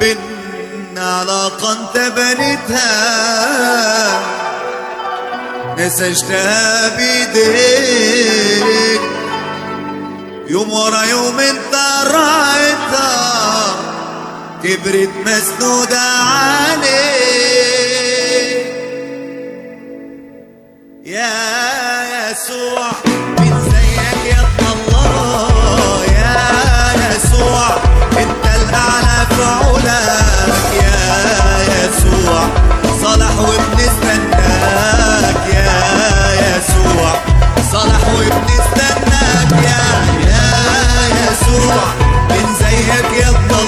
بينا 0.00 1.18
علاقة 1.18 1.72
انت 1.72 1.98
بنيتها. 2.16 2.90
نسجتها 5.78 6.88
بإيديك. 6.96 8.20
يوم 10.48 10.72
ورا 10.72 11.02
يوم 11.02 11.40
انت 11.40 11.74
رايتها 12.04 13.79
كبرت 14.64 15.10
مسنودة 15.26 16.00
عليك. 16.00 16.90
يا 21.06 21.30
يسوع 22.30 22.90
من 23.40 23.52
زيك 23.70 24.32
يا 24.32 24.42
الله. 24.72 26.04
يا 26.04 26.36
يسوع 27.14 27.66
انت 28.18 28.44
الأعلى 28.56 29.18
في 29.30 29.42
علاك 29.44 30.68
يا 30.82 31.02
يسوع 31.74 32.42
صالح 33.02 33.34
وبنستناك 33.40 34.74
يا 35.54 35.72
يسوع 36.42 37.12
صالح 37.72 38.02
وبنستناك 38.14 39.52
يا 39.64 39.82
يا 40.30 40.48
يسوع 41.20 41.84
من 42.30 42.44
زيك 42.60 43.10
يا 43.22 43.28
الله 43.28 43.59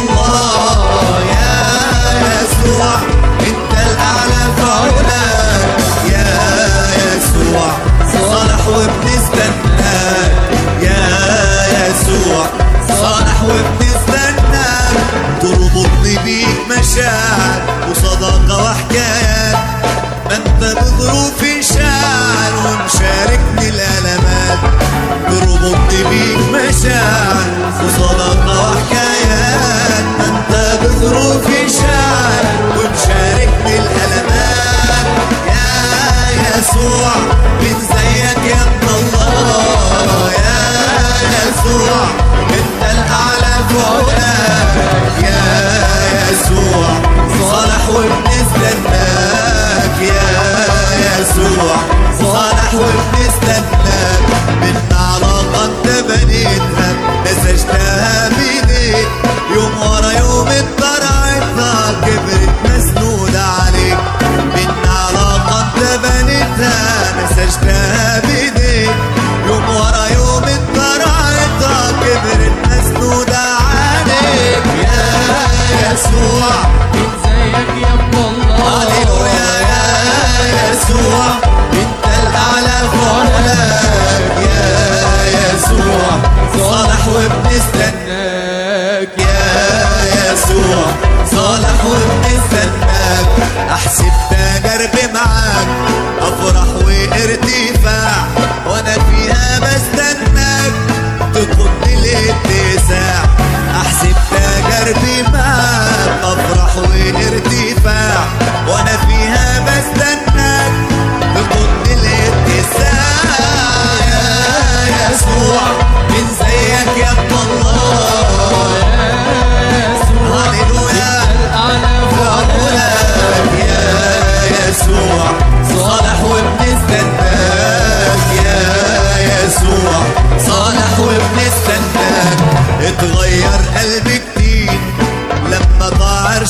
يا 80.92 81.41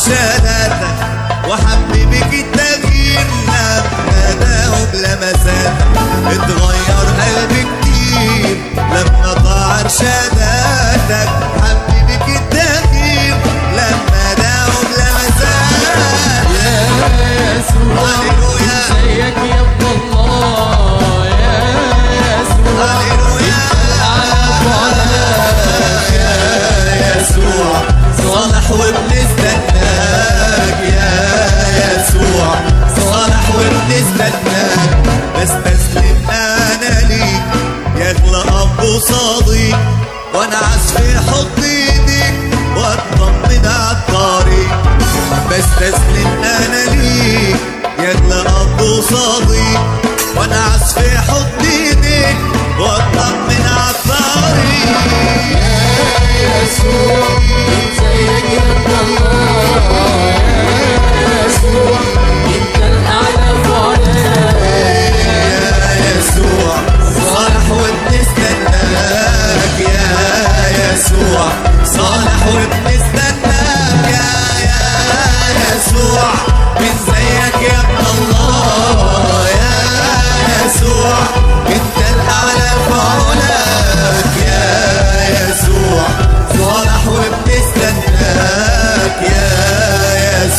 شلالة 0.05 0.95
وحببك 1.49 2.33
التغيير 2.35 3.27
لما 3.49 4.33
داهم 4.41 4.87
اتغير 6.27 7.07
قلبي 7.21 7.67
كتير 7.81 8.57
لما 8.77 9.33
ضاع 9.45 9.81
ارشاداتك 9.81 11.29
حبيبي 11.63 11.92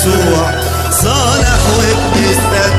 يسوع 0.04 0.52
صالح 0.92 1.60
وبنستناك 1.78 2.74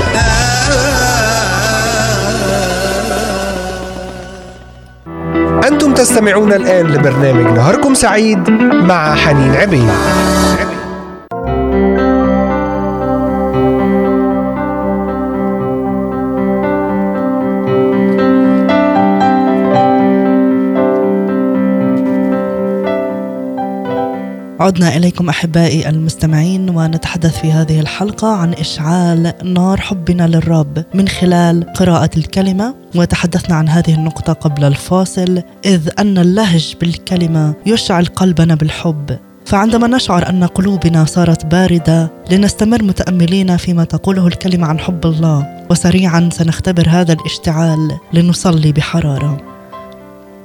أنتم 5.69 5.95
تستمعون 5.95 6.53
الآن 6.53 6.87
لبرنامج 6.87 7.59
نهاركم 7.59 7.95
سعيد 7.95 8.51
مع 8.73 9.15
حنين 9.15 9.57
عبيد. 9.57 9.91
عدنا 24.64 24.96
إليكم 24.96 25.29
أحبائي 25.29 25.88
المستمعين 25.88 26.70
ونتحدث 26.70 27.40
في 27.40 27.53
هذه 27.53 27.81
الحلقة 27.81 28.29
عن 28.29 28.55
إشعال 28.55 29.33
نار 29.44 29.81
حبنا 29.81 30.27
للرب 30.27 30.85
من 30.94 31.09
خلال 31.09 31.72
قراءة 31.72 32.11
الكلمة 32.16 32.74
وتحدثنا 32.94 33.57
عن 33.57 33.68
هذه 33.68 33.94
النقطة 33.94 34.33
قبل 34.33 34.64
الفاصل 34.64 35.42
إذ 35.64 35.88
أن 35.98 36.18
اللهج 36.18 36.74
بالكلمة 36.81 37.55
يشعل 37.66 38.07
قلبنا 38.07 38.55
بالحب. 38.55 39.18
فعندما 39.46 39.87
نشعر 39.87 40.29
أن 40.29 40.44
قلوبنا 40.44 41.05
صارت 41.05 41.46
باردة 41.46 42.11
لنستمر 42.31 42.83
متأملين 42.83 43.57
فيما 43.57 43.85
تقوله 43.85 44.27
الكلمة 44.27 44.66
عن 44.66 44.79
حب 44.79 45.07
الله 45.07 45.66
وسريعا 45.70 46.29
سنختبر 46.33 46.87
هذا 46.88 47.12
الإشتعال 47.12 47.98
لنصلي 48.12 48.72
بحرارة. 48.72 49.40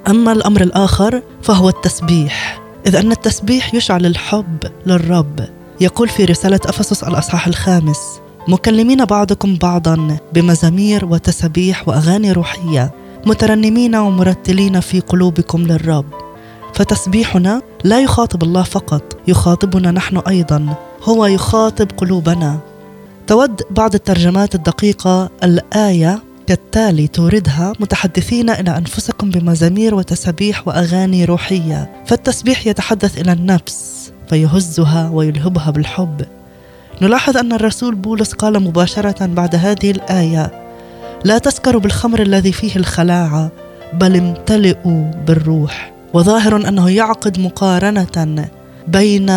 أما 0.08 0.32
الأمر 0.32 0.62
الآخر 0.62 1.22
فهو 1.42 1.70
التسبيح. 1.70 2.69
إذ 2.86 2.96
أن 2.96 3.12
التسبيح 3.12 3.76
يشعل 3.76 4.06
الحب 4.06 4.58
للرب. 4.86 5.50
يقول 5.82 6.10
في 6.10 6.26
رسالة 6.26 6.60
أفسس 6.66 7.04
الأصحاح 7.04 7.48
الخامس 7.48 8.00
مكلمين 8.48 9.06
بعضكم 9.06 9.56
بعضا 9.56 10.18
بمزامير 10.34 11.06
وتسبيح 11.06 11.88
وأغاني 11.88 12.32
روحية 12.32 12.92
مترنمين 13.26 13.96
ومرتلين 13.96 14.80
في 14.80 15.00
قلوبكم 15.00 15.62
للرب. 15.62 16.06
فتسبيحنا 16.74 17.62
لا 17.84 18.02
يخاطب 18.02 18.44
الله 18.44 18.64
فقط 18.64 19.18
يخاطبنا 19.28 19.92
نحن 19.92 20.18
أيضا 20.18 20.76
هو 21.04 21.26
يخاطب 21.26 21.88
قلوبنا. 21.98 22.60
تود 23.28 23.62
بعض 23.72 23.94
الترجمات 23.94 24.56
الدقيقة 24.56 25.30
الآية 25.44 26.24
كالتالي 26.50 27.08
توردها 27.08 27.74
متحدثين 27.80 28.50
إلى 28.50 28.78
أنفسكم 28.78 29.30
بمزامير 29.30 29.96
وتسابيح 29.96 30.68
وأغاني 30.68 31.26
روحية 31.26 32.04
فالتسبيح 32.06 32.68
يتحدث 32.68 33.22
إلى 33.22 33.32
النفس 33.32 34.12
فيهزها 34.30 35.10
ويلهبها 35.10 35.72
بالحب. 35.72 36.26
نلاحظ 37.02 37.38
أن 37.38 37.54
الرسول 37.54 37.96
بولس 37.96 38.34
قال 38.34 38.64
مباشرة 38.64 39.26
بعد 39.26 39.56
هذه 39.56 39.92
الآية 39.92 40.52
لا 41.24 41.38
تسكروا 41.38 41.82
بالخمر 41.82 42.22
الذي 42.22 42.52
فيه 42.52 42.76
الخلاعة 42.76 43.52
بل 43.94 44.16
امتلئوا 44.16 45.12
بالروح 45.28 45.94
وظاهر 46.14 46.56
أنه 46.56 46.90
يعقد 46.90 47.40
مقارنة 47.40 48.50
بين 48.88 49.30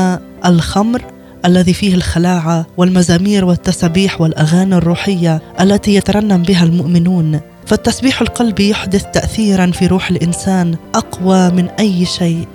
الخمر 0.45 1.03
الذي 1.47 1.73
فيه 1.73 1.95
الخلاعه 1.95 2.67
والمزامير 2.77 3.45
والتسابيح 3.45 4.21
والأغاني 4.21 4.75
الروحية 4.75 5.43
التي 5.61 5.95
يترنم 5.95 6.43
بها 6.43 6.65
المؤمنون. 6.65 7.41
فالتسبيح 7.67 8.21
القلبي 8.21 8.69
يحدث 8.69 9.05
تاثيرا 9.13 9.67
في 9.67 9.87
روح 9.87 10.11
الإنسان 10.11 10.77
أقوى 10.95 11.51
من 11.51 11.69
أي 11.69 12.05
شيء. 12.05 12.49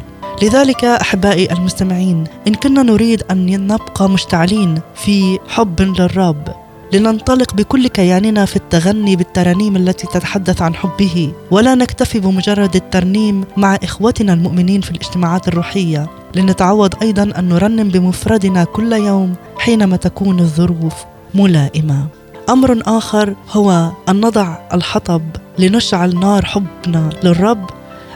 لذلك 0.44 0.86
أحبائي 0.86 1.52
المستمعين 1.52 2.24
إن 2.48 2.54
كنا 2.54 2.84
نريد 2.84 3.24
أن 3.32 3.68
نبقى 3.68 4.10
مشتعلين 4.10 4.80
في 4.96 5.40
حب 5.48 5.82
للرب. 5.82 6.67
لننطلق 6.94 7.54
بكل 7.54 7.88
كياننا 7.88 8.46
في 8.46 8.56
التغني 8.56 9.16
بالترانيم 9.16 9.76
التي 9.76 10.08
تتحدث 10.08 10.62
عن 10.62 10.76
حبه 10.76 11.34
ولا 11.52 11.76
نكتفي 11.76 12.20
بمجرد 12.20 12.76
الترنيم 12.76 13.44
مع 13.58 13.76
إخوتنا 13.84 14.34
المؤمنين 14.34 14.82
في 14.82 14.92
الاجتماعات 14.92 15.48
الروحية. 15.48 16.08
لنتعود 16.36 16.96
أيضا 17.02 17.24
أن 17.40 17.50
نرنم 17.50 17.90
بمفردنا 17.90 18.64
كل 18.64 18.94
يوم 18.94 19.36
حينما 19.58 19.98
تكون 19.98 20.40
الظروف 20.40 20.94
ملائمة. 21.36 22.08
أمر 22.50 22.82
آخر 22.86 23.36
هو 23.52 23.92
أن 24.10 24.22
نضع 24.22 24.58
الحطب 24.74 25.22
لنشعل 25.60 26.20
نار 26.20 26.46
حبنا 26.46 27.10
للرب 27.24 27.70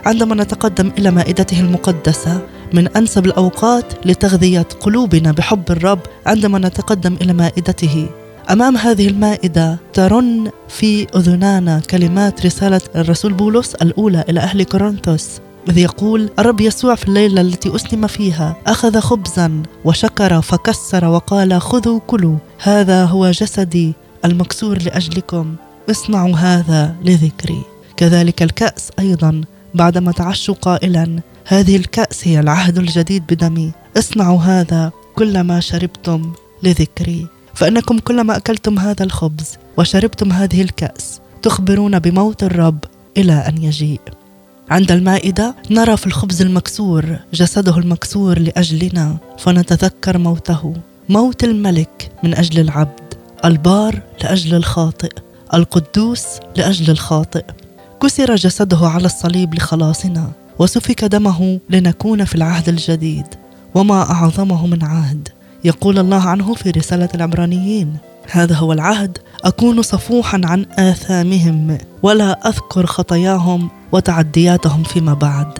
عندما 0.06 0.36
نتقدم 0.36 0.92
إلى 0.98 1.12
مائدته 1.12 1.60
المقدسة. 1.60 2.42
من 2.74 2.88
أنسب 2.88 3.26
الأوقات 3.26 3.86
لتغذية 4.06 4.68
قلوبنا 4.80 5.32
بحب 5.32 5.64
الرب 5.70 6.00
عندما 6.26 6.60
نتقدم 6.60 7.18
إلى 7.22 7.34
مائدته. 7.34 8.10
أمام 8.52 8.78
هذه 8.78 9.08
المائدة 9.08 9.80
ترن 9.94 10.52
في 10.70 11.08
أذنانا 11.16 11.80
كلمات 11.80 12.46
رسالة 12.46 12.82
الرسول 12.96 13.34
بولس 13.34 13.76
الأولى 13.76 14.24
إلى 14.30 14.40
أهل 14.40 14.64
كورنثوس 14.64 15.28
إذ 15.70 15.78
يقول 15.78 16.30
الرب 16.40 16.62
يسوع 16.62 16.96
في 16.96 17.08
الليلة 17.08 17.42
التي 17.42 17.76
أسلم 17.76 18.08
فيها 18.08 18.56
أخذ 18.68 19.00
خبزا 19.00 19.64
وشكر 19.86 20.42
فكسر 20.42 21.06
وقال 21.06 21.62
خذوا 21.62 22.00
كلوا 22.08 22.38
هذا 22.64 23.06
هو 23.06 23.32
جسدي 23.32 23.94
المكسور 24.26 24.82
لأجلكم 24.82 25.56
اصنعوا 25.90 26.36
هذا 26.36 26.96
لذكري. 27.06 27.62
كذلك 27.98 28.44
الكأس 28.44 28.92
أيضا 29.00 29.42
بعدما 29.74 30.12
تعشوا 30.12 30.56
قائلا 30.56 31.20
هذه 31.46 31.76
الكأس 31.76 32.28
هي 32.28 32.40
العهد 32.40 32.78
الجديد 32.78 33.24
بدمي 33.30 33.72
اصنعوا 33.98 34.40
هذا 34.40 34.92
كلما 35.16 35.60
شربتم 35.60 36.34
لذكري. 36.64 37.28
فإنكم 37.54 38.00
كلما 38.00 38.38
أكلتم 38.38 38.80
هذا 38.80 39.04
الخبز 39.04 39.58
وشربتم 39.78 40.32
هذه 40.32 40.62
الكأس 40.62 41.22
تخبرون 41.42 42.00
بموت 42.00 42.44
الرب 42.44 42.80
إلى 43.18 43.34
أن 43.34 43.64
يجيء. 43.64 44.02
عند 44.70 44.92
المائدة 44.92 45.56
نرى 45.72 45.98
في 45.98 46.08
الخبز 46.08 46.42
المكسور 46.42 47.20
جسده 47.34 47.78
المكسور 47.78 48.40
لأجلنا 48.40 49.18
فنتذكر 49.40 50.18
موته. 50.18 50.74
موت 51.10 51.44
الملك 51.44 52.12
من 52.24 52.36
أجل 52.36 52.60
العبد 52.60 53.14
البار 53.46 54.02
لأجل 54.24 54.56
الخاطئ 54.56 55.12
القدوس 55.54 56.26
لأجل 56.56 56.92
الخاطئ. 56.92 57.46
كسر 58.02 58.36
جسده 58.36 58.88
على 58.88 59.06
الصليب 59.06 59.56
لخلاصنا 59.56 60.32
وسفك 60.60 61.06
دمه 61.06 61.60
لنكون 61.70 62.26
في 62.26 62.36
العهد 62.36 62.70
الجديد 62.70 63.26
وما 63.76 64.12
أعظمه 64.12 64.68
من 64.68 64.84
عهد. 64.84 65.30
يقول 65.64 66.00
الله 66.00 66.30
عنه 66.30 66.54
في 66.54 66.70
رسالة 66.70 67.10
العبرانيين 67.16 67.98
هذا 68.32 68.56
هو 68.56 68.74
العهد 68.74 69.18
أكون 69.44 69.82
صفوحا 69.82 70.42
عن 70.44 70.66
آثامهم 70.72 71.78
ولا 72.04 72.48
أذكر 72.48 72.86
خطاياهم 72.86 73.70
وتعدياتهم 73.92 74.84
فيما 74.84 75.14
بعد. 75.14 75.60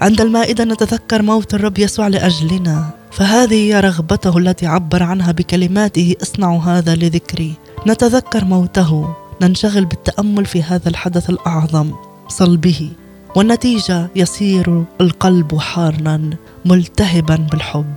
عند 0.00 0.20
المائدة 0.20 0.64
نتذكر 0.64 1.22
موت 1.22 1.54
الرب 1.54 1.78
يسوع 1.78 2.08
لأجلنا 2.08 2.90
فهذه 3.10 3.54
هي 3.54 3.80
رغبته 3.80 4.38
التي 4.38 4.66
عبر 4.66 5.02
عنها 5.02 5.32
بكلماته 5.32 6.14
اصنعوا 6.22 6.60
هذا 6.60 6.94
لذكري. 6.94 7.52
نتذكر 7.86 8.44
موته 8.44 9.14
ننشغل 9.42 9.84
بالتأمل 9.84 10.46
في 10.46 10.62
هذا 10.62 10.88
الحدث 10.88 11.30
الأعظم 11.30 11.92
صلبه 12.28 12.90
والنتيجة 13.36 14.08
يصير 14.16 14.84
القلب 15.00 15.58
حارا 15.58 16.30
ملتهبا 16.64 17.36
بالحب. 17.36 17.94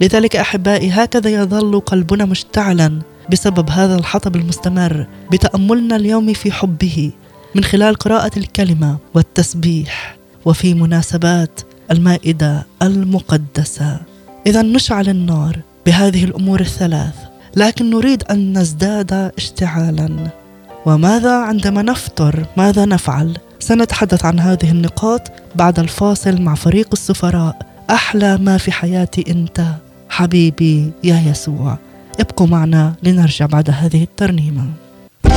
لذلك 0.00 0.36
أحبائي 0.36 0.90
هكذا 0.90 1.30
يظل 1.30 1.80
قلبنا 1.80 2.24
مشتعلا 2.24 2.98
بسبب 3.30 3.70
هذا 3.70 3.94
الحطب 3.94 4.36
المستمر 4.36 5.06
بتأملنا 5.32 5.96
اليومي 5.96 6.34
في 6.34 6.52
حبه 6.52 7.12
من 7.54 7.64
خلال 7.64 7.94
قراءة 7.94 8.30
الكلمة 8.36 8.96
والتسبيح 9.14 10.16
وفي 10.44 10.74
مناسبات 10.74 11.60
المائدة 11.90 12.66
المقدسة. 12.82 14.00
إذا 14.46 14.62
نشعل 14.62 15.08
النار 15.08 15.58
بهذه 15.86 16.24
الأمور 16.24 16.60
الثلاث 16.60 17.14
لكن 17.56 17.90
نريد 17.90 18.22
أن 18.22 18.58
نزداد 18.58 19.12
اشتعالا. 19.12 20.30
وماذا 20.86 21.36
عندما 21.36 21.82
نفطر؟ 21.82 22.46
ماذا 22.56 22.84
نفعل؟ 22.84 23.38
سنتحدث 23.60 24.24
عن 24.24 24.40
هذه 24.40 24.70
النقاط 24.70 25.32
بعد 25.54 25.78
الفاصل 25.78 26.40
مع 26.42 26.54
فريق 26.54 26.88
السفراء. 26.92 27.58
أحلى 27.90 28.38
ما 28.38 28.58
في 28.58 28.72
حياتي 28.72 29.24
أنت. 29.30 29.64
حبيبي 30.10 30.90
يا 31.04 31.22
يسوع 31.30 31.78
ابقوا 32.20 32.46
معنا 32.46 32.94
لنرجع 33.02 33.46
بعد 33.46 33.70
هذه 33.70 34.02
الترنيمة. 34.02 34.64
في 35.22 35.28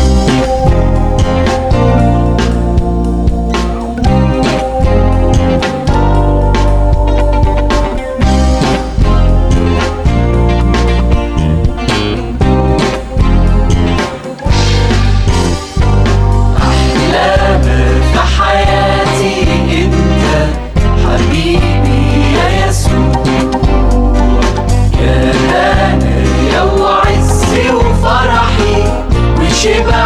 Shiva. 29.62 30.01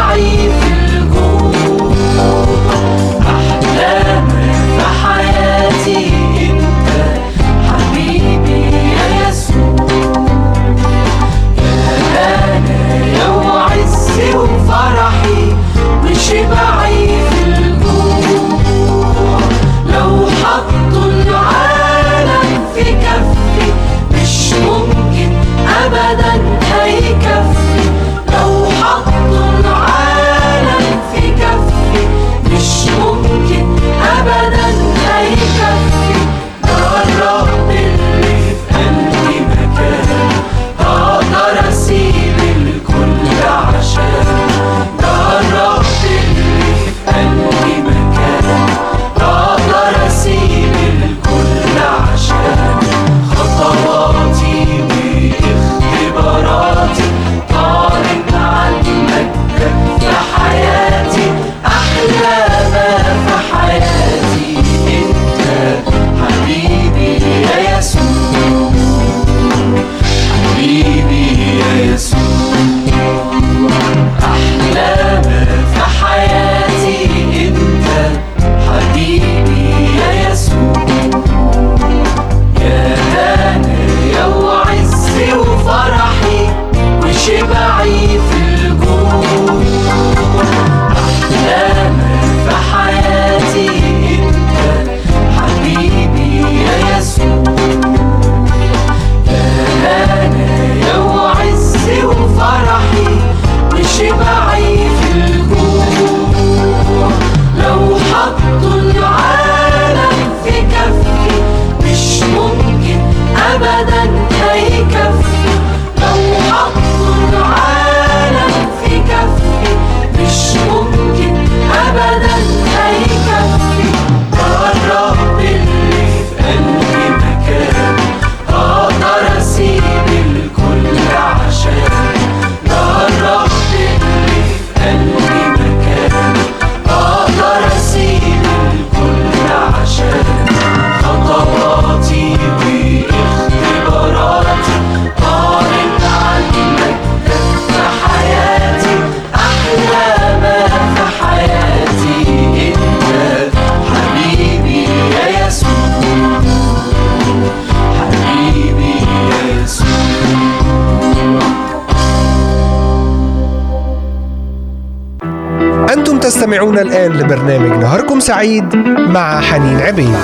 تستمعون 166.76 166.92
الآن 166.92 167.12
لبرنامج 167.12 167.84
نهاركم 167.84 168.20
سعيد 168.20 168.76
مع 169.10 169.42
حنين 169.42 169.78
عبيد. 169.78 170.16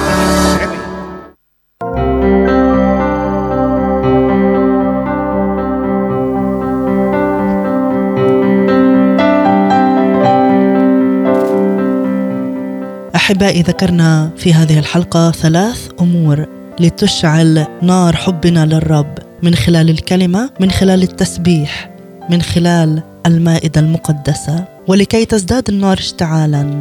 أحبائي 13.15 13.61
ذكرنا 13.61 14.29
في 14.37 14.53
هذه 14.53 14.79
الحلقة 14.79 15.31
ثلاث 15.31 15.89
أمور 16.01 16.45
لتشعل 16.79 17.65
نار 17.81 18.15
حبنا 18.15 18.65
للرب 18.65 19.17
من 19.43 19.55
خلال 19.55 19.89
الكلمة 19.89 20.49
من 20.59 20.71
خلال 20.71 21.03
التسبيح 21.03 21.89
من 22.29 22.41
خلال 22.41 23.03
المائدة 23.25 23.81
المقدسة. 23.81 24.70
ولكي 24.91 25.25
تزداد 25.25 25.69
النار 25.69 25.97
اشتعالا. 25.97 26.79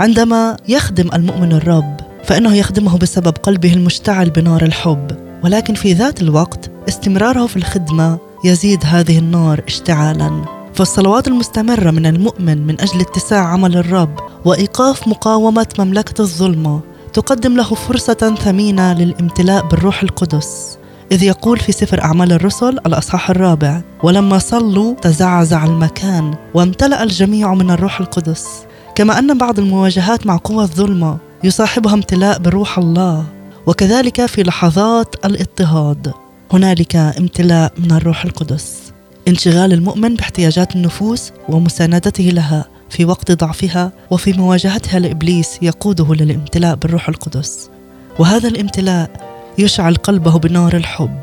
عندما 0.00 0.56
يخدم 0.68 1.08
المؤمن 1.14 1.52
الرب 1.52 1.96
فإنه 2.24 2.54
يخدمه 2.54 2.98
بسبب 2.98 3.32
قلبه 3.42 3.72
المشتعل 3.72 4.30
بنار 4.30 4.62
الحب. 4.62 5.06
ولكن 5.44 5.74
في 5.74 5.92
ذات 5.92 6.22
الوقت 6.22 6.70
استمراره 6.88 7.46
في 7.46 7.56
الخدمة 7.56 8.18
يزيد 8.44 8.80
هذه 8.84 9.18
النار 9.18 9.62
اشتعالا. 9.66 10.44
فالصلوات 10.74 11.28
المستمرة 11.28 11.90
من 11.90 12.06
المؤمن 12.06 12.66
من 12.66 12.80
أجل 12.80 13.00
اتساع 13.00 13.46
عمل 13.46 13.76
الرب 13.76 14.18
وإيقاف 14.44 15.08
مقاومة 15.08 15.66
مملكة 15.78 16.22
الظلمة 16.22 16.80
تقدم 17.12 17.56
له 17.56 17.74
فرصة 17.74 18.34
ثمينة 18.44 18.92
للامتلاء 18.92 19.68
بالروح 19.68 20.02
القدس. 20.02 20.77
إذ 21.12 21.22
يقول 21.22 21.58
في 21.58 21.72
سفر 21.72 22.02
أعمال 22.04 22.32
الرسل 22.32 22.78
الأصحاح 22.86 23.30
الرابع 23.30 23.80
ولما 24.02 24.38
صلوا 24.38 24.94
تزعزع 24.94 25.64
المكان 25.64 26.34
وامتلأ 26.54 27.02
الجميع 27.02 27.54
من 27.54 27.70
الروح 27.70 28.00
القدس 28.00 28.46
كما 28.94 29.18
أن 29.18 29.38
بعض 29.38 29.58
المواجهات 29.58 30.26
مع 30.26 30.38
قوى 30.44 30.62
الظلمة 30.62 31.18
يصاحبها 31.44 31.94
امتلاء 31.94 32.38
بروح 32.38 32.78
الله 32.78 33.24
وكذلك 33.66 34.26
في 34.26 34.42
لحظات 34.42 35.26
الاضطهاد 35.26 36.12
هنالك 36.52 36.96
امتلاء 36.96 37.72
من 37.78 37.92
الروح 37.92 38.24
القدس. 38.24 38.92
انشغال 39.28 39.72
المؤمن 39.72 40.14
باحتياجات 40.14 40.76
النفوس 40.76 41.32
ومساندته 41.48 42.24
لها 42.24 42.64
في 42.90 43.04
وقت 43.04 43.32
ضعفها 43.32 43.92
وفي 44.10 44.32
مواجهتها 44.32 44.98
لإبليس 44.98 45.58
يقوده 45.62 46.14
للامتلاء 46.14 46.74
بالروح 46.74 47.08
القدس. 47.08 47.70
وهذا 48.18 48.48
الامتلاء 48.48 49.10
يشعل 49.58 49.94
قلبه 49.94 50.38
بنار 50.38 50.76
الحب. 50.76 51.18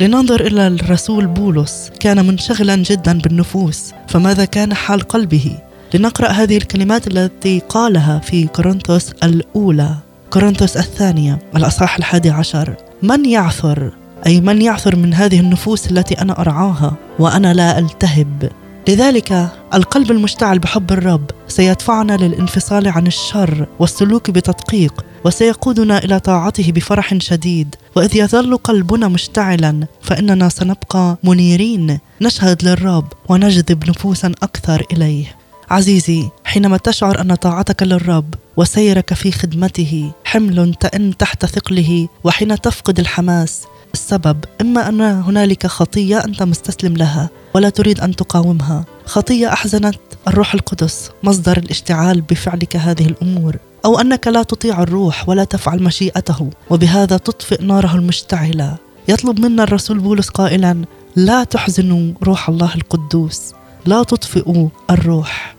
لننظر 0.00 0.40
إلى 0.46 0.66
الرسول 0.66 1.26
بولس 1.26 1.90
كان 2.00 2.26
منشغلا 2.26 2.76
جدا 2.76 3.18
بالنفوس 3.18 3.92
فماذا 4.08 4.44
كان 4.44 4.74
حال 4.74 5.00
قلبه؟ 5.00 5.58
لنقرأ 5.94 6.28
هذه 6.28 6.56
الكلمات 6.56 7.06
التي 7.06 7.62
قالها 7.68 8.18
في 8.18 8.46
كورنثوس 8.46 9.12
الأولى. 9.22 9.94
كورنثوس 10.30 10.76
الثانية 10.76 11.38
الأصحاح 11.56 11.96
الحادي 11.96 12.30
عشر. 12.30 12.74
من 13.02 13.24
يعثر؟ 13.24 13.90
أي 14.26 14.40
من 14.40 14.62
يعثر 14.62 14.96
من 14.96 15.14
هذه 15.14 15.40
النفوس 15.40 15.90
التي 15.90 16.14
أنا 16.14 16.40
أرعاها 16.40 16.94
وأنا 17.18 17.54
لا 17.54 17.78
ألتهب. 17.78 18.50
لذلك 18.88 19.48
القلب 19.74 20.10
المشتعل 20.10 20.58
بحب 20.58 20.92
الرب 20.92 21.30
سيدفعنا 21.48 22.12
للانفصال 22.12 22.88
عن 22.88 23.06
الشر 23.06 23.66
والسلوك 23.78 24.30
بتدقيق 24.30 25.04
وسيقودنا 25.24 25.98
إلى 25.98 26.20
طاعته 26.20 26.72
بفرح 26.72 27.14
شديد. 27.18 27.74
وإذ 27.96 28.16
يظل 28.16 28.56
قلبنا 28.56 29.08
مشتعلا 29.08 29.86
فإننا 30.02 30.48
سنبقى 30.48 31.18
منيرين. 31.24 31.98
نشهد 32.20 32.64
للرب 32.64 33.12
ونجذب 33.28 33.90
نفوسا 33.90 34.32
أكثر 34.42 34.86
إليه. 34.92 35.36
عزيزي 35.70 36.28
حينما 36.44 36.76
تشعر 36.76 37.20
أن 37.20 37.34
طاعتك 37.34 37.82
للرب 37.82 38.34
وسيرك 38.56 39.14
في 39.14 39.32
خدمته 39.32 40.12
حمل 40.24 40.74
تئن 40.74 41.16
تحت 41.16 41.46
ثقله 41.46 42.08
وحين 42.24 42.60
تفقد 42.60 42.98
الحماس 42.98 43.62
السبب 43.94 44.44
إما 44.60 44.88
أن 44.88 45.00
هنالك 45.00 45.66
خطية 45.66 46.18
أنت 46.24 46.42
مستسلم 46.42 46.96
لها 46.96 47.30
ولا 47.54 47.68
تريد 47.68 48.00
أن 48.00 48.16
تقاومها. 48.16 48.84
خطية 49.06 49.52
أحزنت 49.52 49.98
الروح 50.28 50.54
القدس 50.54 51.10
مصدر 51.22 51.58
الاشتعال 51.58 52.20
بفعلك 52.20 52.76
هذه 52.76 53.06
الأمور. 53.06 53.56
أو 53.84 54.00
أنك 54.00 54.26
لا 54.28 54.42
تطيع 54.42 54.82
الروح 54.82 55.28
ولا 55.28 55.44
تفعل 55.44 55.82
مشيئته 55.82 56.50
وبهذا 56.70 57.16
تطفئ 57.16 57.64
ناره 57.64 57.94
المشتعلة. 57.94 58.76
يطلب 59.08 59.40
منا 59.40 59.62
الرسول 59.62 59.98
بولس 59.98 60.28
قائلا 60.28 60.84
لا 61.16 61.44
تحزنوا 61.44 62.12
روح 62.22 62.48
الله 62.48 62.74
القدوس 62.74 63.40
لا 63.86 64.02
تطفئوا 64.02 64.68
الروح. 64.90 65.56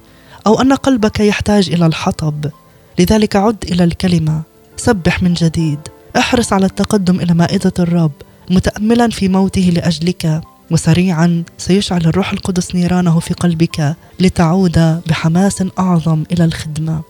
أو 0.47 0.61
أن 0.61 0.73
قلبك 0.73 1.19
يحتاج 1.19 1.69
إلى 1.69 1.85
الحطب. 1.85 2.45
لذلك 2.99 3.35
عد 3.35 3.63
إلى 3.63 3.83
الكلمة 3.83 4.41
سبح 4.77 5.23
من 5.23 5.33
جديد. 5.33 5.79
احرص 6.17 6.53
على 6.53 6.65
التقدم 6.65 7.19
إلى 7.19 7.33
مائدة 7.33 7.73
الرب 7.79 8.11
متاملا 8.49 9.09
في 9.09 9.27
موته 9.27 9.61
لأجلك 9.61 10.41
وسريعا 10.71 11.43
سيشعل 11.57 12.01
الروح 12.01 12.31
القدس 12.33 12.75
نيرانه 12.75 13.19
في 13.19 13.33
قلبك 13.33 13.95
لتعود 14.19 15.01
بحماس 15.07 15.63
أعظم 15.79 16.23
إلى 16.31 16.45
الخدمة 16.45 17.01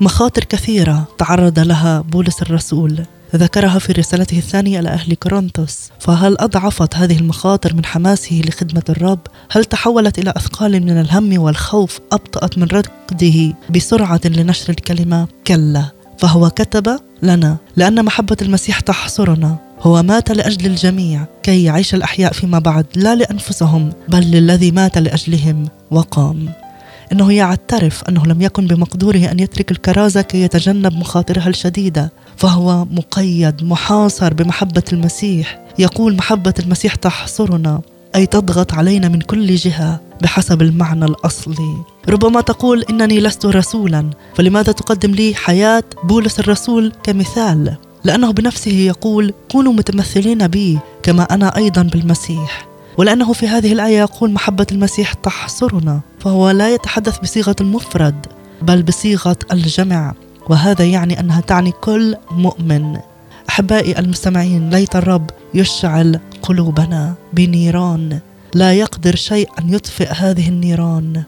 مخاطر 0.00 0.44
كثيرة 0.44 1.04
تعرض 1.18 1.58
لها 1.58 2.00
بولس 2.00 2.42
الرسول 2.42 3.04
ذكرها 3.36 3.78
في 3.78 3.92
رسالته 3.92 4.38
الثانية 4.38 4.80
إلى 4.80 4.88
أهل 4.88 5.14
كورنثوس 5.14 5.78
فهل 6.00 6.36
أضعفت 6.40 6.96
هذه 6.96 7.18
المخاطر 7.18 7.74
من 7.74 7.84
حماسه 7.84 8.42
لخدمة 8.44 8.82
الرب؟ 8.88 9.18
هل 9.50 9.64
تحولت 9.64 10.18
إلى 10.18 10.30
أثقال 10.36 10.82
من 10.82 11.00
الهم 11.00 11.38
والخوف 11.38 12.00
أبطأت 12.12 12.58
من 12.58 12.64
ركضه 12.64 13.54
بسرعة 13.70 14.20
لنشر 14.24 14.70
الكلمة؟ 14.70 15.28
كلا 15.46 15.84
فهو 16.18 16.50
كتب 16.50 16.98
لنا 17.22 17.56
لأن 17.76 18.04
محبة 18.04 18.36
المسيح 18.42 18.80
تحصرنا. 18.80 19.56
هو 19.80 20.02
مات 20.02 20.30
لأجل 20.30 20.66
الجميع 20.66 21.24
كي 21.42 21.64
يعيش 21.64 21.94
الأحياء 21.94 22.32
فيما 22.32 22.58
بعد 22.58 22.86
لا 22.96 23.14
لأنفسهم 23.14 23.92
بل 24.08 24.20
للذي 24.20 24.70
مات 24.70 24.98
لأجلهم 24.98 25.68
وقام. 25.90 26.48
إنه 27.12 27.32
يعترف 27.32 28.02
أنه 28.08 28.26
لم 28.26 28.42
يكن 28.42 28.66
بمقدوره 28.66 29.30
أن 29.30 29.40
يترك 29.40 29.70
الكرازة 29.70 30.22
كي 30.22 30.42
يتجنب 30.42 30.92
مخاطرها 30.92 31.48
الشديدة 31.48 32.12
فهو 32.36 32.84
مقيد 32.84 33.64
محاصر 33.64 34.34
بمحبة 34.34 34.82
المسيح. 34.92 35.60
يقول 35.78 36.16
محبة 36.16 36.54
المسيح 36.58 36.94
تحصرنا. 36.94 37.80
أي 38.16 38.26
تضغط 38.26 38.74
علينا 38.74 39.08
من 39.08 39.20
كل 39.20 39.54
جهة 39.54 40.00
بحسب 40.22 40.62
المعنى 40.62 41.04
الأصلي. 41.04 41.76
ربما 42.08 42.40
تقول 42.40 42.82
إنني 42.90 43.20
لست 43.20 43.46
رسولا 43.46 44.10
فلماذا 44.34 44.72
تقدم 44.72 45.10
لي 45.10 45.34
حياة 45.34 45.84
بولس 46.04 46.40
الرسول 46.40 46.92
كمثال؟ 47.02 47.76
لأنه 48.04 48.32
بنفسه 48.32 48.70
يقول 48.70 49.34
كونوا 49.52 49.72
متمثلين 49.72 50.46
بي 50.46 50.78
كما 51.02 51.22
أنا 51.22 51.56
أيضا 51.56 51.82
بالمسيح. 51.82 52.66
ولأنه 52.98 53.32
في 53.32 53.48
هذه 53.48 53.72
الآية 53.72 53.98
يقول 53.98 54.30
محبة 54.32 54.66
المسيح 54.72 55.12
تحصرنا. 55.12 56.00
فهو 56.20 56.50
لا 56.50 56.74
يتحدث 56.74 57.18
بصيغة 57.18 57.56
المفرد 57.60 58.26
بل 58.62 58.82
بصيغة 58.82 59.36
الجمع. 59.52 60.14
وهذا 60.48 60.84
يعني 60.84 61.20
أنها 61.20 61.40
تعني 61.40 61.72
كل 61.72 62.16
مؤمن. 62.30 62.96
أحبائي 63.48 63.98
المستمعين 63.98 64.70
ليت 64.70 64.96
الرب 64.96 65.30
يشعل 65.54 66.20
قلوبنا 66.42 67.14
بنيران. 67.32 68.20
لا 68.54 68.72
يقدر 68.72 69.16
شيء 69.16 69.48
أن 69.58 69.74
يطفئ 69.74 70.08
هذه 70.12 70.48
النيران. 70.48 71.22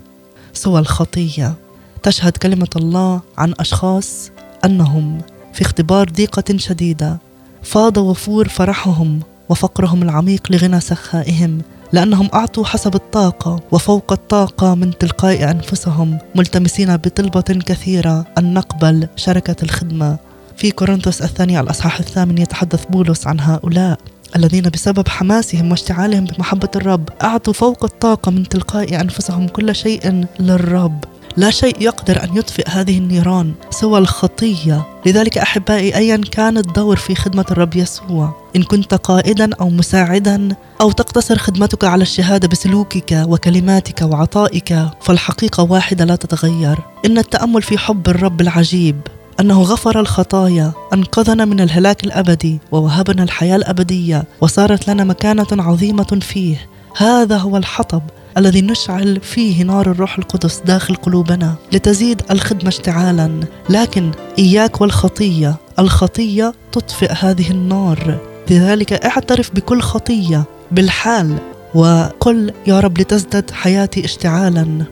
سوى 0.52 0.80
الخطية. 0.80 1.54
تشهد 2.02 2.36
كلمة 2.36 2.68
الله 2.76 3.20
عن 3.38 3.54
أشخاص 3.60 4.30
أنهم 4.64 5.18
في 5.52 5.62
اختبار 5.62 6.10
ضيقة 6.10 6.56
شديدة. 6.56 7.18
فاض 7.62 7.96
وفور 7.96 8.48
فرحهم 8.48 9.20
وفقرهم 9.48 10.02
العميق 10.02 10.52
لغنى 10.52 10.80
سخائهم 10.80 11.62
لأنهم 11.92 12.28
أعطوا 12.34 12.64
حسب 12.64 12.94
الطاقة 12.94 13.60
وفوق 13.72 14.12
الطاقة 14.12 14.74
من 14.74 14.98
تلقاء 14.98 15.50
أنفسهم 15.50 16.18
ملتمسين 16.34 16.96
بطلبة 16.96 17.40
كثيرة 17.40 18.26
أن 18.38 18.54
نقبل 18.54 19.08
شركة 19.16 19.56
الخدمة. 19.62 20.18
في 20.56 20.70
كورنثوس 20.70 21.22
الثانية 21.22 21.60
الأصحاح 21.60 21.98
الثامن 21.98 22.38
يتحدث 22.38 22.84
بولس 22.84 23.26
عن 23.26 23.40
هؤلاء. 23.40 23.98
الذين 24.36 24.62
بسبب 24.62 25.08
حماسهم 25.08 25.70
واشتعالهم 25.70 26.24
بمحبة 26.24 26.68
الرب 26.76 27.08
أعطوا 27.22 27.52
فوق 27.52 27.84
الطاقة 27.84 28.30
من 28.30 28.48
تلقاء 28.48 29.00
أنفسهم 29.00 29.48
كل 29.48 29.74
شيء 29.74 30.26
للرب. 30.40 31.04
لا 31.36 31.50
شيء 31.50 31.82
يقدر 31.82 32.24
أن 32.24 32.36
يطفئ 32.36 32.68
هذه 32.68 32.98
النيران 32.98 33.54
سوى 33.70 33.98
الخطية. 33.98 34.86
لذلك 35.06 35.38
أحبائي 35.38 35.96
ايا 35.96 36.16
كان 36.16 36.58
الدور 36.58 36.96
في 36.96 37.14
خدمة 37.14 37.44
الرب 37.50 37.76
يسوع. 37.76 38.50
إن 38.56 38.62
كنت 38.62 38.94
قائدا 38.94 39.50
أو 39.60 39.68
مساعدا 39.68 40.48
أو 40.80 40.92
تقتصر 40.92 41.38
خدمتك 41.38 41.84
على 41.84 42.02
الشهادة 42.02 42.48
بسلوكك 42.48 43.24
وكلماتك 43.28 44.02
وعطائك 44.02 44.78
فالحقيقة 45.00 45.62
واحدة 45.62 46.04
لا 46.04 46.16
تتغير. 46.16 46.78
إن 47.06 47.18
التأمل 47.18 47.62
في 47.62 47.78
حب 47.78 48.08
الرب 48.08 48.40
العجيب. 48.40 49.00
أنه 49.40 49.62
غفر 49.62 50.00
الخطايا 50.00 50.72
أنقذنا 50.92 51.44
من 51.44 51.60
الهلاك 51.60 52.04
الأبدي 52.04 52.58
ووهبنا 52.72 53.22
الحياة 53.22 53.56
الأبدية 53.56 54.24
وصارت 54.40 54.88
لنا 54.88 55.04
مكانة 55.04 55.46
عظيمة 55.52 56.18
فيه. 56.22 56.66
هذا 56.96 57.36
هو 57.36 57.56
الحطب 57.56 58.02
الذي 58.38 58.62
نشعل 58.62 59.20
فيه 59.20 59.62
نار 59.62 59.90
الروح 59.90 60.18
القدس 60.18 60.62
داخل 60.66 60.94
قلوبنا 60.94 61.54
لتزيد 61.72 62.22
الخدمة 62.30 62.68
اشتعالا. 62.68 63.40
لكن 63.70 64.10
إياك 64.38 64.80
والخطية 64.80 65.56
الخطية 65.78 66.54
تطفئ 66.72 67.12
هذه 67.12 67.50
النار. 67.50 68.18
لذلك 68.50 68.92
اعترف 68.92 69.54
بكل 69.54 69.80
خطية 69.80 70.44
بالحال 70.72 71.38
وقل 71.74 72.52
يا 72.66 72.80
رب 72.80 72.98
لتزداد 73.00 73.50
حياتي 73.50 74.04
اشتعالا. 74.04 74.84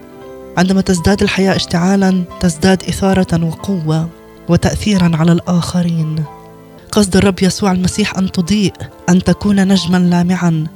عندما 0.56 0.80
تزداد 0.80 1.22
الحياة 1.22 1.56
اشتعالا 1.56 2.24
تزداد 2.40 2.82
إثارة 2.88 3.44
وقوة. 3.44 4.08
وتاثيرا 4.52 5.10
على 5.16 5.32
الآخرين. 5.32 6.24
قصد 6.92 7.16
الرب 7.16 7.42
يسوع 7.42 7.72
المسيح 7.72 8.18
أن 8.18 8.32
تضيء 8.32 8.72
أن 9.08 9.24
تكون 9.24 9.68
نجما 9.68 9.96
لامعا 9.96 10.66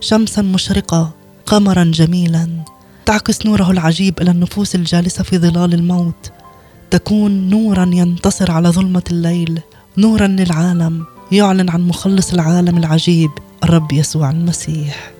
شمسا 0.00 0.42
مشرقة 0.42 1.10
قمرا 1.46 1.84
جميلا. 1.84 2.48
تعكس 3.06 3.46
نوره 3.46 3.70
العجيب 3.70 4.20
إلى 4.22 4.30
النفوس 4.30 4.74
الجالسة 4.74 5.24
في 5.24 5.38
ظلال 5.38 5.74
الموت. 5.74 6.32
تكون 6.90 7.50
نورا 7.50 7.90
ينتصر 7.92 8.50
على 8.50 8.68
ظلمة 8.68 9.02
الليل 9.10 9.60
نورا 9.98 10.26
للعالم 10.26 11.04
يعلن 11.32 11.70
عن 11.70 11.80
مخلص 11.80 12.32
العالم 12.32 12.78
العجيب 12.78 13.30
الرب 13.64 13.92
يسوع 13.92 14.30
المسيح. 14.30 15.10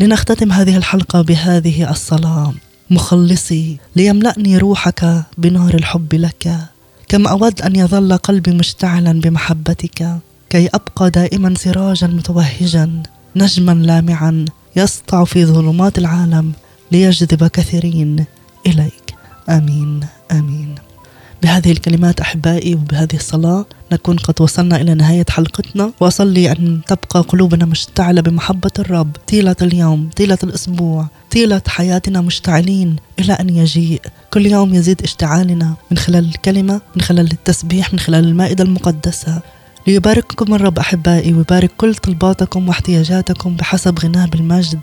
لنختتم 0.00 0.52
هذه 0.52 0.76
الحلقة 0.76 1.22
بهذه 1.22 1.90
الصلاة. 1.90 2.52
مخلصي 2.92 3.76
ليملأني 3.96 4.58
روحك 4.58 5.22
بنار 5.38 5.74
الحب 5.74 6.14
لك. 6.14 6.44
كم 7.08 7.26
أود 7.26 7.62
أن 7.62 7.76
يظل 7.76 8.16
قلبي 8.16 8.50
مشتعلا 8.50 9.20
بمحبتك 9.20 10.18
كي 10.50 10.68
أبقى 10.68 11.10
دائما 11.10 11.54
سراجا 11.54 12.06
متوهجا 12.06 13.02
نجما 13.36 13.72
لامعا 13.72 14.44
يسطع 14.76 15.24
في 15.24 15.44
ظلمات 15.46 15.98
العالم 15.98 16.52
ليجذب 16.92 17.46
كثيرين 17.46 18.24
إليك. 18.66 19.06
آمين 19.48 20.00
آمين. 20.32 20.61
بهذه 21.42 21.72
الكلمات 21.72 22.20
أحبائي 22.20 22.74
وبهذه 22.74 23.14
الصلاة 23.14 23.64
نكون 23.92 24.16
قد 24.16 24.40
وصلنا 24.40 24.76
إلى 24.80 24.94
نهاية 24.94 25.24
حلقتنا. 25.30 25.92
وأصلي 26.00 26.52
أن 26.52 26.80
تبقى 26.86 27.20
قلوبنا 27.20 27.64
مشتعلة 27.64 28.20
بمحبة 28.20 28.70
الرب. 28.78 29.16
طيلة 29.28 29.56
اليوم 29.62 30.10
طيلة 30.16 30.38
الأسبوع 30.44 31.06
طيلة 31.32 31.62
حياتنا 31.68 32.20
مشتعلين 32.20 32.96
إلى 33.18 33.32
أن 33.32 33.48
يجيء. 33.48 34.00
كل 34.32 34.46
يوم 34.46 34.74
يزيد 34.74 35.02
اشتعالنا 35.02 35.74
من 35.90 35.98
خلال 35.98 36.24
الكلمة 36.24 36.80
من 36.96 37.02
خلال 37.02 37.32
التسبيح 37.32 37.92
من 37.92 37.98
خلال 37.98 38.24
المائدة 38.24 38.64
المقدسة. 38.64 39.40
ليبارككم 39.86 40.54
الرب 40.54 40.78
أحبائي 40.78 41.32
ويبارك 41.34 41.70
كل 41.78 41.94
طلباتكم 41.94 42.68
واحتياجاتكم 42.68 43.56
بحسب 43.56 43.98
غناه 43.98 44.26
بالمجد 44.26 44.80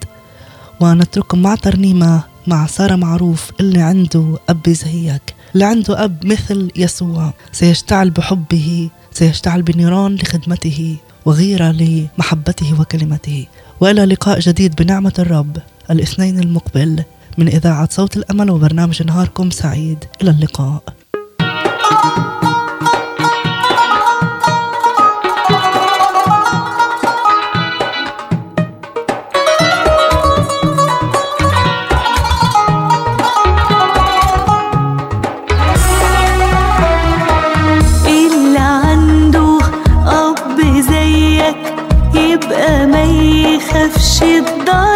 ونترككم 0.80 1.42
مع 1.42 1.56
ترنيمة 1.56 2.24
مع 2.48 2.68
سارة 2.68 2.96
معروف 2.96 3.52
اللي 3.60 3.82
عنده 3.82 4.38
أبي 4.50 4.74
زيك 4.74 5.22
لعنده 5.56 6.04
أب 6.04 6.26
مثل 6.26 6.72
يسوع. 6.76 7.34
سيشتعل 7.52 8.10
بحبه 8.10 8.90
سيشتعل 9.12 9.62
بنيران 9.62 10.16
لخدمته 10.16 10.96
وغيرة 11.26 11.72
لمحبته 11.72 12.82
وكلمته. 12.82 13.48
وإلى 13.82 14.06
لقاء 14.06 14.40
جديد 14.40 14.76
بنعمة 14.76 15.14
الرب 15.20 15.58
الاثنين 15.92 16.40
المقبل. 16.40 17.04
من 17.38 17.48
إذاعة 17.48 17.90
صوت 17.92 18.18
الأمل 18.18 18.52
وبرنامج 18.52 19.04
نهاركم 19.04 19.50
سعيد. 19.50 20.04
إلى 20.22 20.32
اللقاء. 20.32 20.84
يخافش 43.60 44.24
الضرب 44.24 44.89